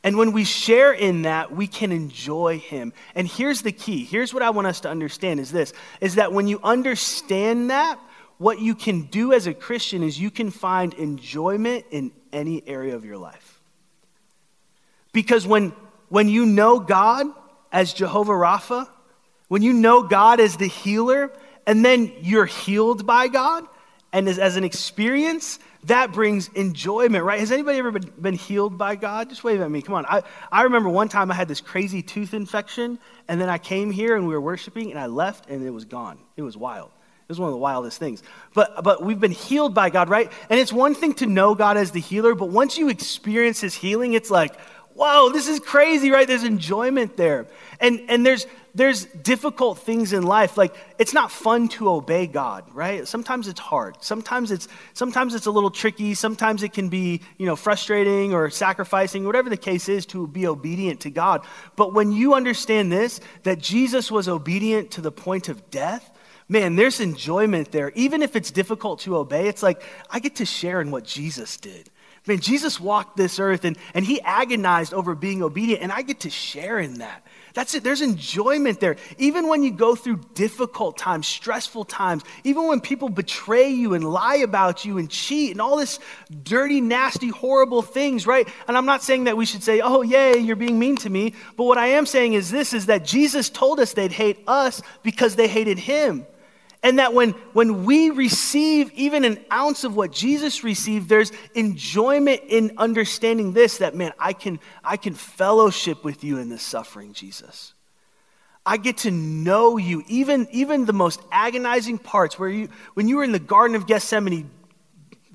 [0.03, 2.91] And when we share in that, we can enjoy him.
[3.15, 4.03] And here's the key.
[4.03, 8.01] Here's what I want us to understand is this is that when you understand that,
[8.37, 12.97] what you can do as a Christian is you can find enjoyment in any area
[12.97, 13.54] of your life.
[15.15, 15.71] Because when,
[16.09, 17.27] when you know God
[17.71, 18.85] as Jehovah Rapha,
[19.47, 21.31] when you know God as the healer,
[21.65, 23.63] and then you're healed by God,
[24.11, 27.39] and as, as an experience, that brings enjoyment, right?
[27.39, 29.29] Has anybody ever been, been healed by God?
[29.29, 29.81] Just wave at me.
[29.81, 30.05] Come on.
[30.05, 32.99] I, I remember one time I had this crazy tooth infection,
[33.29, 35.85] and then I came here and we were worshiping, and I left, and it was
[35.85, 36.17] gone.
[36.35, 36.91] It was wild.
[37.27, 38.21] It was one of the wildest things.
[38.53, 40.31] But, but we've been healed by God, right?
[40.49, 43.73] And it's one thing to know God as the healer, but once you experience his
[43.73, 44.53] healing, it's like,
[44.95, 46.27] whoa, this is crazy, right?
[46.27, 47.47] There's enjoyment there.
[47.79, 50.57] And, and there's, there's difficult things in life.
[50.57, 53.05] Like, it's not fun to obey God, right?
[53.05, 53.97] Sometimes it's hard.
[54.01, 56.13] Sometimes it's, sometimes it's a little tricky.
[56.13, 60.47] Sometimes it can be, you know, frustrating or sacrificing, whatever the case is, to be
[60.47, 61.45] obedient to God.
[61.75, 66.09] But when you understand this, that Jesus was obedient to the point of death,
[66.47, 67.91] man, there's enjoyment there.
[67.95, 71.57] Even if it's difficult to obey, it's like, I get to share in what Jesus
[71.57, 71.89] did.
[72.27, 76.21] Man, Jesus walked this earth and, and he agonized over being obedient, and I get
[76.21, 77.25] to share in that.
[77.53, 77.83] That's it.
[77.83, 78.97] There's enjoyment there.
[79.17, 84.03] Even when you go through difficult times, stressful times, even when people betray you and
[84.03, 85.99] lie about you and cheat and all this
[86.43, 88.47] dirty, nasty, horrible things, right?
[88.67, 91.33] And I'm not saying that we should say, oh, yay, you're being mean to me.
[91.55, 94.81] But what I am saying is this is that Jesus told us they'd hate us
[95.01, 96.25] because they hated him.
[96.85, 102.41] And that when, when we receive even an ounce of what Jesus received, there's enjoyment
[102.47, 107.13] in understanding this that, man, I can, I can fellowship with you in this suffering,
[107.13, 107.73] Jesus.
[108.63, 113.17] I get to know you, even, even the most agonizing parts where you, when you
[113.17, 114.51] were in the Garden of Gethsemane,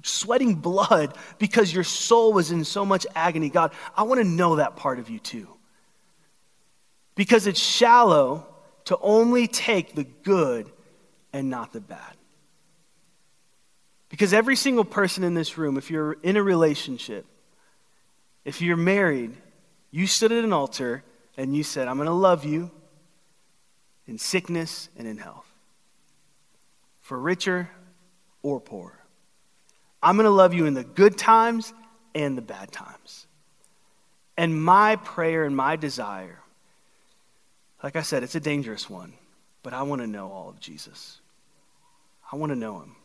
[0.04, 3.50] sweating blood because your soul was in so much agony.
[3.50, 5.48] God, I want to know that part of you too.
[7.16, 8.46] Because it's shallow
[8.84, 10.70] to only take the good
[11.32, 12.16] and not the bad.
[14.08, 17.24] Because every single person in this room, if you're in a relationship,
[18.44, 19.32] if you're married,
[19.90, 21.04] you stood at an altar
[21.36, 22.70] and you said, I'm going to love you
[24.06, 25.46] in sickness and in health,
[27.00, 27.70] for richer
[28.42, 28.98] or poor.
[30.02, 31.72] I'm going to love you in the good times
[32.14, 33.26] and the bad times.
[34.36, 36.40] And my prayer and my desire,
[37.84, 39.12] like I said, it's a dangerous one,
[39.62, 41.19] but I want to know all of Jesus.
[42.32, 42.96] I want to know him.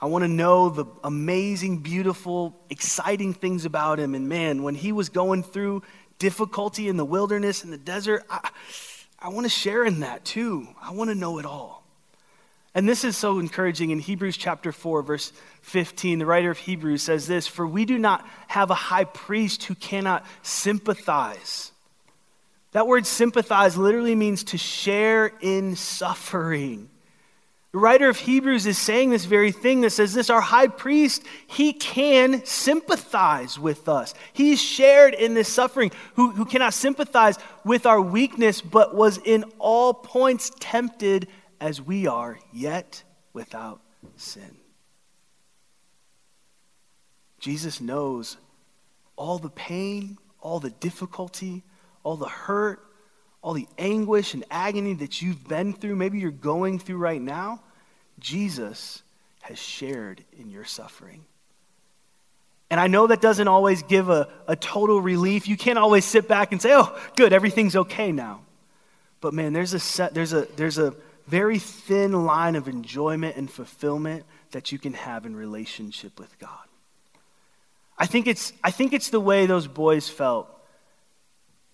[0.00, 4.14] I want to know the amazing, beautiful, exciting things about him.
[4.14, 5.82] And man, when he was going through
[6.18, 8.50] difficulty in the wilderness and the desert, I,
[9.18, 10.68] I want to share in that too.
[10.82, 11.82] I want to know it all.
[12.74, 15.32] And this is so encouraging in Hebrews chapter 4, verse
[15.62, 16.18] 15.
[16.18, 19.74] The writer of Hebrews says this For we do not have a high priest who
[19.74, 21.72] cannot sympathize
[22.72, 26.90] That word sympathize literally means to share in suffering.
[27.72, 31.22] The writer of Hebrews is saying this very thing that says this our high priest,
[31.46, 34.14] he can sympathize with us.
[34.32, 39.44] He's shared in this suffering, who, who cannot sympathize with our weakness, but was in
[39.58, 41.28] all points tempted
[41.60, 43.02] as we are, yet
[43.32, 43.80] without
[44.16, 44.56] sin.
[47.40, 48.36] Jesus knows
[49.16, 51.62] all the pain, all the difficulty,
[52.02, 52.85] all the hurt,
[53.46, 57.60] all the anguish and agony that you've been through, maybe you're going through right now.
[58.18, 59.04] Jesus
[59.42, 61.24] has shared in your suffering.
[62.70, 65.46] And I know that doesn't always give a, a total relief.
[65.46, 68.40] You can't always sit back and say, oh, good, everything's okay now.
[69.20, 70.92] But man, there's a, set, there's a, there's a
[71.28, 76.50] very thin line of enjoyment and fulfillment that you can have in relationship with God.
[77.96, 80.50] I think it's, I think it's the way those boys felt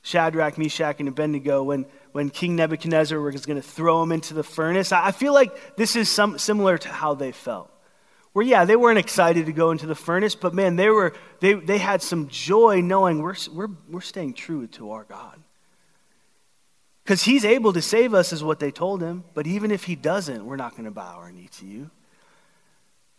[0.02, 4.42] Shadrach, Meshach, and Abednego when, when King Nebuchadnezzar was going to throw them into the
[4.42, 4.92] furnace.
[4.92, 7.70] I feel like this is some, similar to how they felt.
[8.32, 11.52] Where, yeah, they weren't excited to go into the furnace, but man, they, were, they,
[11.54, 15.38] they had some joy knowing we're, we're, we're staying true to our God.
[17.04, 19.24] Because he's able to save us, is what they told him.
[19.34, 21.90] But even if he doesn't, we're not going to bow our knee to you.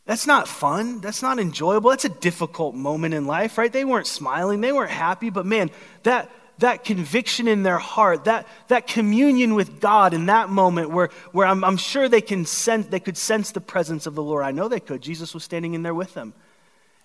[0.06, 1.00] That's not fun.
[1.00, 1.92] That's not enjoyable.
[1.92, 3.72] That's a difficult moment in life, right?
[3.72, 5.70] They weren't smiling, they weren't happy, but man,
[6.04, 6.30] that
[6.64, 11.46] that conviction in their heart, that, that communion with God in that moment where, where
[11.46, 14.44] I'm, I'm sure they, can sense, they could sense the presence of the Lord.
[14.44, 15.02] I know they could.
[15.02, 16.34] Jesus was standing in there with them.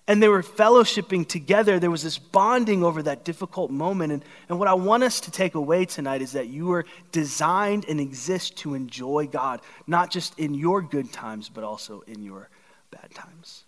[0.06, 1.78] And they were fellowshipping together.
[1.78, 4.12] There was this bonding over that difficult moment.
[4.12, 7.84] And, and what I want us to take away tonight is that you are designed
[7.88, 12.48] and exist to enjoy God, not just in your good times, but also in your
[12.90, 13.64] bad times.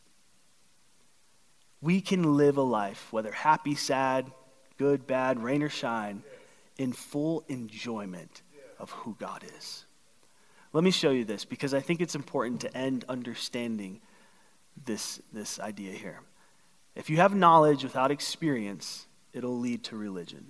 [1.83, 4.31] We can live a life, whether happy, sad,
[4.81, 6.23] good, bad, rain or shine,
[6.79, 8.41] in full enjoyment
[8.79, 9.85] of who God is.
[10.73, 14.01] Let me show you this because I think it's important to end understanding
[14.87, 16.21] this, this idea here.
[16.97, 20.47] If you have knowledge without experience, it'll lead to religion.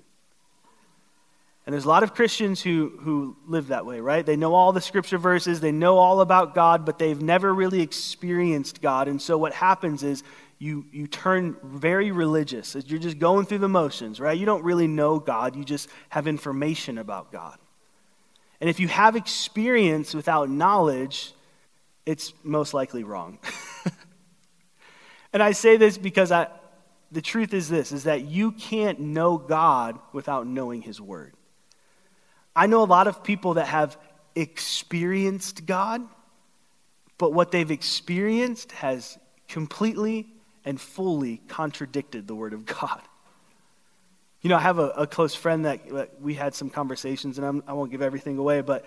[1.67, 4.25] And there's a lot of Christians who, who live that way, right?
[4.25, 7.81] They know all the scripture verses, they know all about God, but they've never really
[7.81, 9.09] experienced God.
[9.09, 10.23] And so what happens is
[10.61, 12.77] you, you turn very religious.
[12.87, 14.39] You're just going through the motions, right?
[14.39, 17.59] You don't really know God, you just have information about God.
[18.61, 21.33] And if you have experience without knowledge,
[22.05, 23.39] it's most likely wrong.
[25.33, 26.49] and I say this because I,
[27.11, 31.33] the truth is this is that you can't know God without knowing his word.
[32.55, 33.97] I know a lot of people that have
[34.35, 36.03] experienced God,
[37.17, 40.35] but what they've experienced has completely
[40.65, 43.01] and fully contradicted the Word of God.
[44.43, 45.81] You know, I have a, a close friend that,
[46.21, 48.85] we had some conversations, and I'm, I will not give everything away, but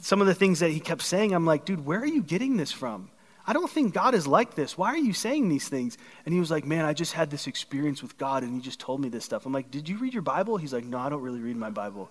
[0.00, 2.56] some of the things that he kept saying, I'm like, dude, where are you getting
[2.56, 3.10] this from?
[3.46, 4.76] I don't think God is like this.
[4.76, 5.96] Why are you saying these things?
[6.26, 8.78] And he was like, man, I just had this experience with God, and he just
[8.78, 9.46] told me this stuff.
[9.46, 10.58] I'm like, did you read your Bible?
[10.58, 12.10] He's like, no, I don't really read my Bible.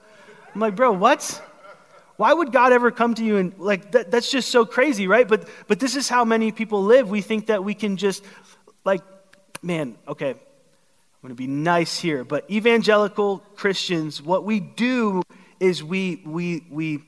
[0.53, 1.41] I'm like, bro, what?
[2.15, 5.27] Why would God ever come to you and like that, that's just so crazy, right?
[5.27, 7.09] But but this is how many people live.
[7.09, 8.23] We think that we can just
[8.87, 9.03] like,
[9.61, 10.37] man, okay, I'm
[11.21, 15.21] going to be nice here, but evangelical Christians, what we do
[15.59, 17.03] is we, we, we,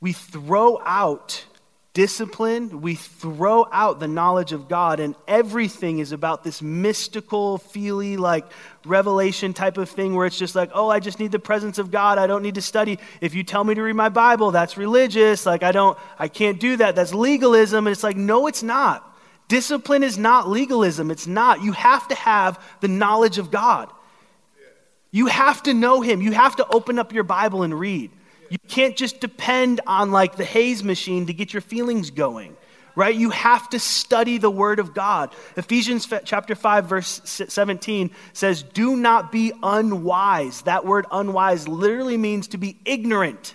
[0.00, 1.44] we throw out
[1.92, 8.16] discipline, we throw out the knowledge of God, and everything is about this mystical, feely,
[8.16, 8.46] like
[8.84, 11.90] revelation type of thing where it's just like, oh, I just need the presence of
[11.90, 12.18] God.
[12.18, 12.98] I don't need to study.
[13.20, 15.46] If you tell me to read my Bible, that's religious.
[15.46, 16.96] Like, I don't, I can't do that.
[16.96, 17.86] That's legalism.
[17.86, 19.13] And it's like, no, it's not.
[19.48, 21.10] Discipline is not legalism.
[21.10, 21.62] It's not.
[21.62, 23.90] You have to have the knowledge of God.
[25.10, 26.22] You have to know Him.
[26.22, 28.10] You have to open up your Bible and read.
[28.48, 32.56] You can't just depend on like the haze machine to get your feelings going,
[32.96, 33.14] right?
[33.14, 35.32] You have to study the Word of God.
[35.56, 40.62] Ephesians chapter 5, verse 17 says, Do not be unwise.
[40.62, 43.54] That word unwise literally means to be ignorant.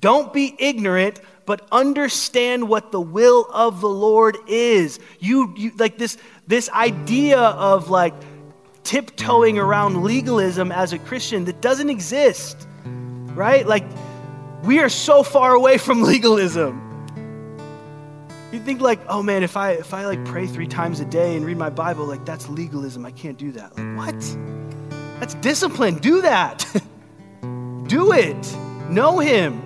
[0.00, 4.98] Don't be ignorant but understand what the will of the Lord is.
[5.18, 6.16] You, you like this,
[6.46, 8.14] this idea of like
[8.84, 12.66] tiptoeing around legalism as a Christian that doesn't exist,
[13.34, 13.66] right?
[13.66, 13.84] Like,
[14.62, 16.88] we are so far away from legalism.
[18.52, 21.36] You think like, oh man, if I if I like pray three times a day
[21.36, 23.06] and read my Bible, like that's legalism.
[23.06, 23.76] I can't do that.
[23.78, 24.38] Like what?
[25.20, 25.94] That's discipline.
[25.96, 26.66] Do that.
[27.86, 28.56] do it.
[28.90, 29.62] Know him.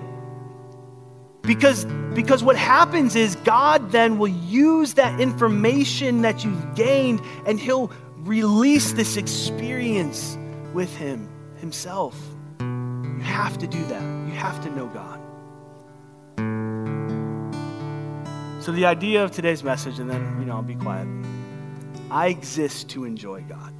[1.47, 7.57] Because, because what happens is God then will use that information that you've gained and
[7.59, 10.37] He'll release this experience
[10.73, 12.15] with Him Himself.
[12.59, 14.01] You have to do that.
[14.01, 15.21] You have to know God.
[18.61, 21.07] So, the idea of today's message, and then, you know, I'll be quiet.
[22.11, 23.73] I exist to enjoy God.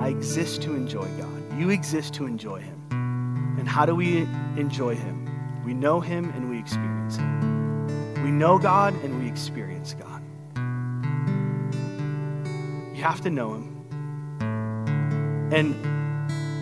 [0.00, 1.58] I exist to enjoy God.
[1.58, 3.56] You exist to enjoy Him.
[3.58, 4.22] And how do we
[4.56, 5.20] enjoy Him?
[5.64, 8.22] We know Him and experience Him.
[8.22, 10.22] We know God and we experience God.
[12.94, 13.66] You have to know Him.
[15.52, 15.74] And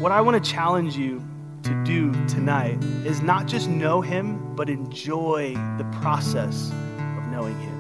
[0.01, 1.23] what I want to challenge you
[1.65, 7.75] to do tonight is not just know Him, but enjoy the process of knowing Him.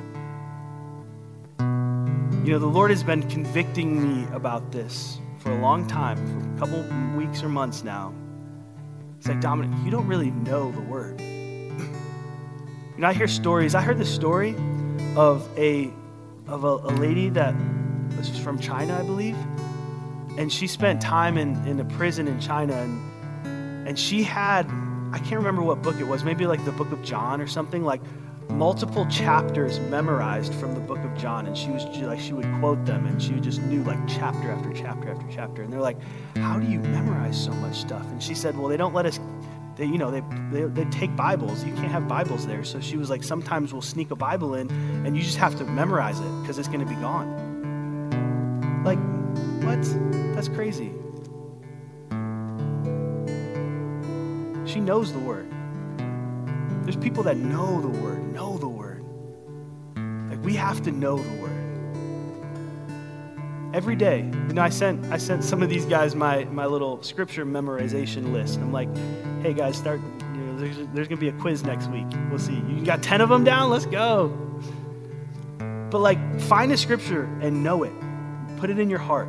[2.44, 6.38] You know, the Lord has been convicting me about this for a long time, for
[6.56, 6.82] a couple
[7.16, 8.12] weeks or months now.
[9.18, 11.22] It's like, Dominic, you don't really know the Word.
[12.98, 13.76] You know, I hear stories.
[13.76, 14.56] I heard the story
[15.14, 15.92] of a
[16.48, 17.54] of a, a lady that
[18.16, 19.36] was from China, I believe,
[20.36, 24.66] and she spent time in, in a prison in China, and and she had
[25.12, 27.84] I can't remember what book it was, maybe like the Book of John or something
[27.84, 28.00] like
[28.50, 32.84] multiple chapters memorized from the book of John, and she was like, she would quote
[32.84, 35.62] them, and she just knew like chapter after chapter after chapter.
[35.62, 35.98] And they're like,
[36.38, 39.20] "How do you memorize so much stuff?" And she said, "Well, they don't let us.
[39.78, 41.64] They, you know, they, they they take Bibles.
[41.64, 44.68] You can't have Bibles there." So she was like, "Sometimes we'll sneak a Bible in,
[45.06, 47.28] and you just have to memorize it because it's going to be gone."
[48.84, 48.98] Like,
[49.64, 49.82] what?
[50.34, 50.92] That's crazy.
[54.66, 55.48] She knows the word.
[56.82, 59.04] There's people that know the word, know the word.
[60.28, 61.57] Like we have to know the word.
[63.74, 64.20] Every day.
[64.20, 68.32] You know, I sent I sent some of these guys my my little scripture memorization
[68.32, 68.58] list.
[68.58, 68.88] I'm like,
[69.42, 72.06] hey guys, start you know, there's, there's gonna be a quiz next week.
[72.30, 72.54] We'll see.
[72.54, 73.70] You got 10 of them down?
[73.70, 74.28] Let's go.
[75.90, 77.92] But like find a scripture and know it.
[78.58, 79.28] Put it in your heart.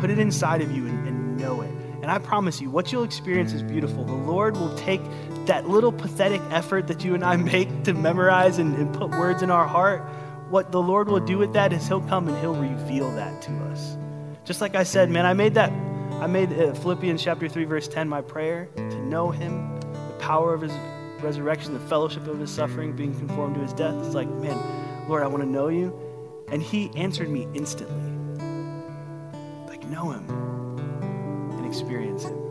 [0.00, 1.70] Put it inside of you and, and know it.
[2.02, 4.04] And I promise you, what you'll experience is beautiful.
[4.04, 5.00] The Lord will take
[5.46, 9.42] that little pathetic effort that you and I make to memorize and, and, put words
[9.42, 10.08] in our heart.
[10.48, 13.52] What the Lord will do with that is He'll come and He'll reveal that to
[13.64, 13.96] us.
[14.44, 15.72] Just like I said, man, I made that,
[16.20, 20.54] I made uh, Philippians chapter 3, verse 10 my prayer to know Him, the power
[20.54, 20.72] of His
[21.20, 23.94] resurrection, the fellowship of His suffering, being conformed to His death.
[24.04, 24.56] It's like, man,
[25.08, 25.98] Lord, I want to know you.
[26.48, 28.12] And He answered me instantly.
[29.66, 30.30] Like, know Him
[31.58, 32.46] and experience Him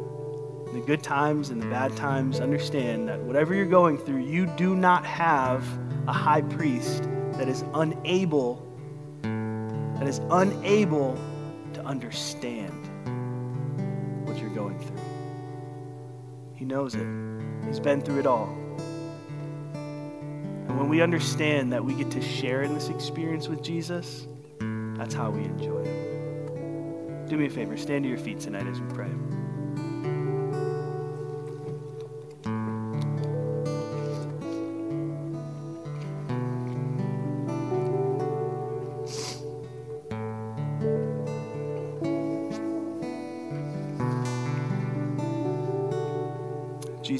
[0.74, 4.76] the good times and the bad times, understand that whatever you're going through, you do
[4.76, 5.66] not have
[6.06, 8.66] a high priest that is unable
[9.98, 11.18] that is unable
[11.74, 12.74] to understand
[14.28, 15.00] what you're going through.
[16.56, 17.08] He knows it.
[17.66, 18.50] He's been through it all.
[19.74, 24.28] And when we understand that we get to share in this experience with Jesus,
[24.98, 27.30] that's how we enjoy it.
[27.30, 29.10] Do me a favor, stand to your feet tonight as we pray.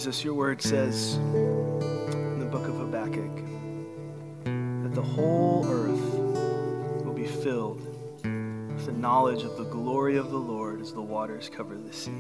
[0.06, 3.38] Jesus, your word says in the book of Habakkuk
[4.84, 7.80] that the whole earth will be filled
[8.22, 12.12] with the knowledge of the glory of the Lord as the waters cover the sea.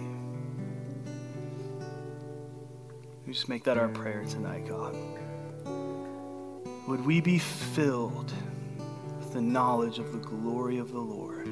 [3.27, 4.97] We just make that our prayer tonight, God.
[6.88, 8.33] Would we be filled
[9.19, 11.47] with the knowledge of the glory of the Lord?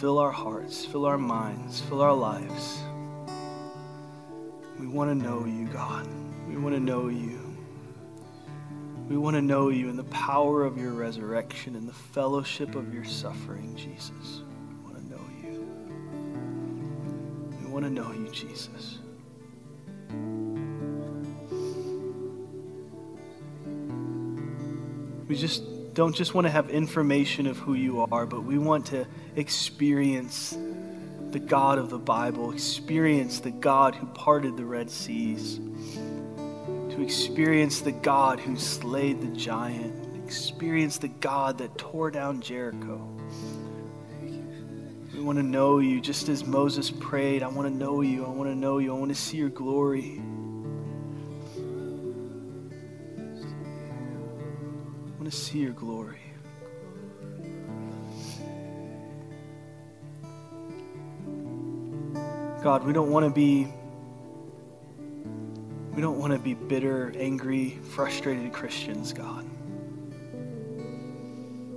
[0.00, 2.81] Fill our hearts, fill our minds, fill our lives.
[4.92, 6.06] We want to know you, God.
[6.46, 7.56] We want to know you.
[9.08, 12.92] We want to know you in the power of your resurrection and the fellowship of
[12.92, 14.42] your suffering, Jesus.
[14.68, 15.66] We want to know you.
[17.62, 18.98] We want to know you, Jesus.
[25.26, 28.84] We just don't just want to have information of who you are, but we want
[28.88, 30.54] to experience
[31.32, 35.58] the God of the Bible, experience the God who parted the Red Seas,
[36.90, 43.08] to experience the God who slayed the giant, experience the God that tore down Jericho.
[45.14, 47.42] We want to know you just as Moses prayed.
[47.42, 48.26] I want to know you.
[48.26, 48.94] I want to know you.
[48.94, 50.20] I want to see your glory.
[50.20, 50.22] I
[55.18, 56.31] want to see your glory.
[62.62, 63.66] God, we don't want to be
[65.94, 69.44] we don't want to be bitter, angry, frustrated Christians, God.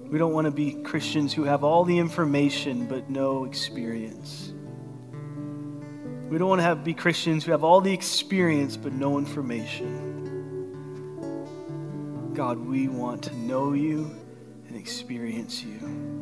[0.09, 4.53] We don't want to be Christians who have all the information but no experience.
[6.29, 10.13] We don't want to have, be Christians who have all the experience but no information.
[12.35, 14.15] God, we want to know you
[14.67, 16.14] and experience you.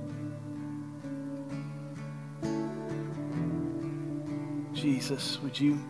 [4.83, 5.81] Jesus, would you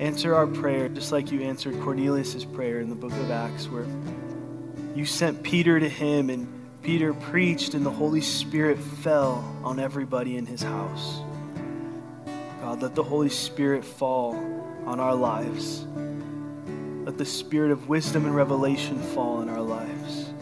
[0.00, 3.84] answer our prayer just like you answered Cornelius' prayer in the book of Acts, where
[4.96, 6.48] you sent Peter to him and
[6.82, 11.20] Peter preached and the Holy Spirit fell on everybody in his house.
[12.62, 14.34] God, let the Holy Spirit fall
[14.86, 15.84] on our lives.
[17.04, 20.32] Let the spirit of wisdom and revelation fall in our lives.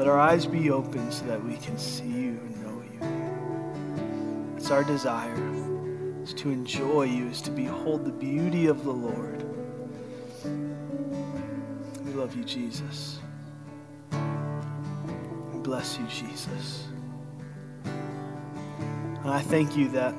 [0.00, 4.56] Let our eyes be open so that we can see you and know you.
[4.56, 5.36] It's our desire
[6.22, 9.44] is to enjoy you, is to behold the beauty of the Lord.
[12.02, 13.18] We love you, Jesus.
[14.10, 16.86] We bless you, Jesus.
[17.84, 20.14] And I thank you that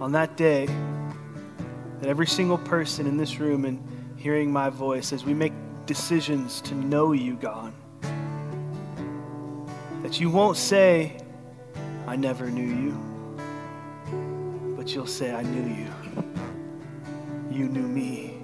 [0.00, 0.66] on that day,
[2.00, 3.82] that every single person in this room and
[4.18, 5.54] hearing my voice, as we make
[5.86, 7.72] decisions to know you, God,
[10.08, 11.14] that you won't say,
[12.06, 13.36] I never knew you,
[14.74, 15.92] but you'll say, I knew you.
[17.50, 18.38] You knew me.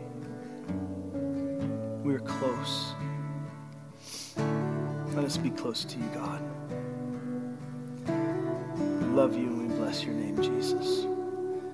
[2.02, 2.92] We are close.
[5.14, 6.42] Let us be close to you, God.
[9.00, 11.04] We love you and we bless your name, Jesus.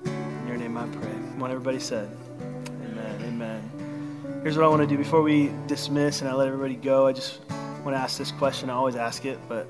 [0.05, 1.11] In your name I pray.
[1.37, 2.09] What everybody said.
[2.39, 3.21] Amen.
[3.25, 4.39] Amen.
[4.41, 7.07] Here's what I want to do before we dismiss and I let everybody go.
[7.07, 7.41] I just
[7.83, 8.69] want to ask this question.
[8.69, 9.67] I always ask it, but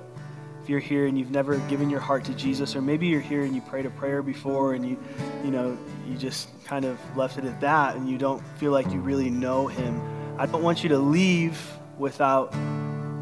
[0.61, 3.43] if you're here and you've never given your heart to Jesus, or maybe you're here
[3.43, 4.97] and you prayed a prayer before and you,
[5.43, 8.91] you know, you just kind of left it at that and you don't feel like
[8.91, 9.99] you really know Him,
[10.37, 11.59] I don't want you to leave
[11.97, 12.51] without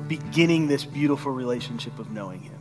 [0.07, 2.59] beginning this beautiful relationship of knowing Him.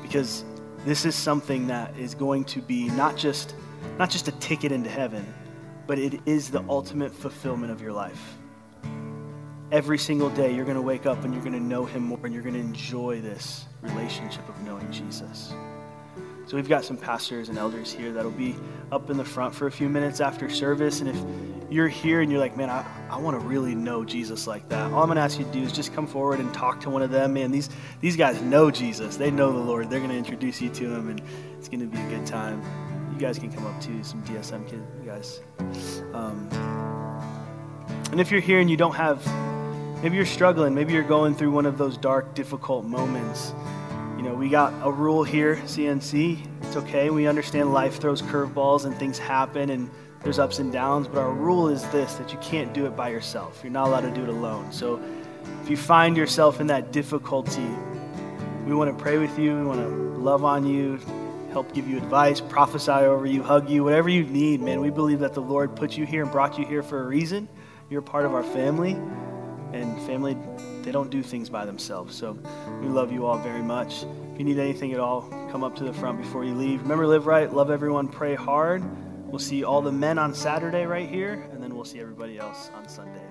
[0.00, 0.44] Because
[0.86, 3.54] this is something that is going to be not just
[3.98, 5.26] not just a ticket into heaven,
[5.86, 8.38] but it is the ultimate fulfillment of your life
[9.72, 12.18] every single day you're going to wake up and you're going to know him more
[12.24, 15.52] and you're going to enjoy this relationship of knowing Jesus.
[16.46, 18.56] So we've got some pastors and elders here that'll be
[18.90, 21.00] up in the front for a few minutes after service.
[21.00, 24.48] And if you're here and you're like, man, I, I want to really know Jesus
[24.48, 26.52] like that, all I'm going to ask you to do is just come forward and
[26.52, 27.34] talk to one of them.
[27.34, 29.16] Man, these, these guys know Jesus.
[29.16, 29.90] They know the Lord.
[29.90, 31.22] They're going to introduce you to him, and
[31.56, 32.60] it's going to be a good time.
[33.12, 35.40] You guys can come up too, some DSM kids, you guys.
[36.12, 36.48] Um,
[38.10, 39.24] and if you're here and you don't have
[40.02, 40.74] Maybe you're struggling.
[40.74, 43.52] Maybe you're going through one of those dark, difficult moments.
[44.16, 46.38] You know, we got a rule here, CNC.
[46.62, 47.10] It's okay.
[47.10, 49.90] We understand life throws curveballs and things happen and
[50.22, 53.10] there's ups and downs, but our rule is this that you can't do it by
[53.10, 53.60] yourself.
[53.62, 54.72] You're not allowed to do it alone.
[54.72, 55.02] So
[55.62, 57.68] if you find yourself in that difficulty,
[58.66, 59.54] we want to pray with you.
[59.54, 59.88] We want to
[60.18, 60.98] love on you,
[61.52, 64.80] help give you advice, prophesy over you, hug you, whatever you need, man.
[64.80, 67.50] We believe that the Lord put you here and brought you here for a reason.
[67.90, 68.96] You're part of our family
[69.72, 70.36] and family,
[70.82, 72.14] they don't do things by themselves.
[72.16, 72.38] So
[72.80, 74.04] we love you all very much.
[74.32, 76.82] If you need anything at all, come up to the front before you leave.
[76.82, 78.82] Remember, live right, love everyone, pray hard.
[79.26, 82.70] We'll see all the men on Saturday right here, and then we'll see everybody else
[82.74, 83.29] on Sunday.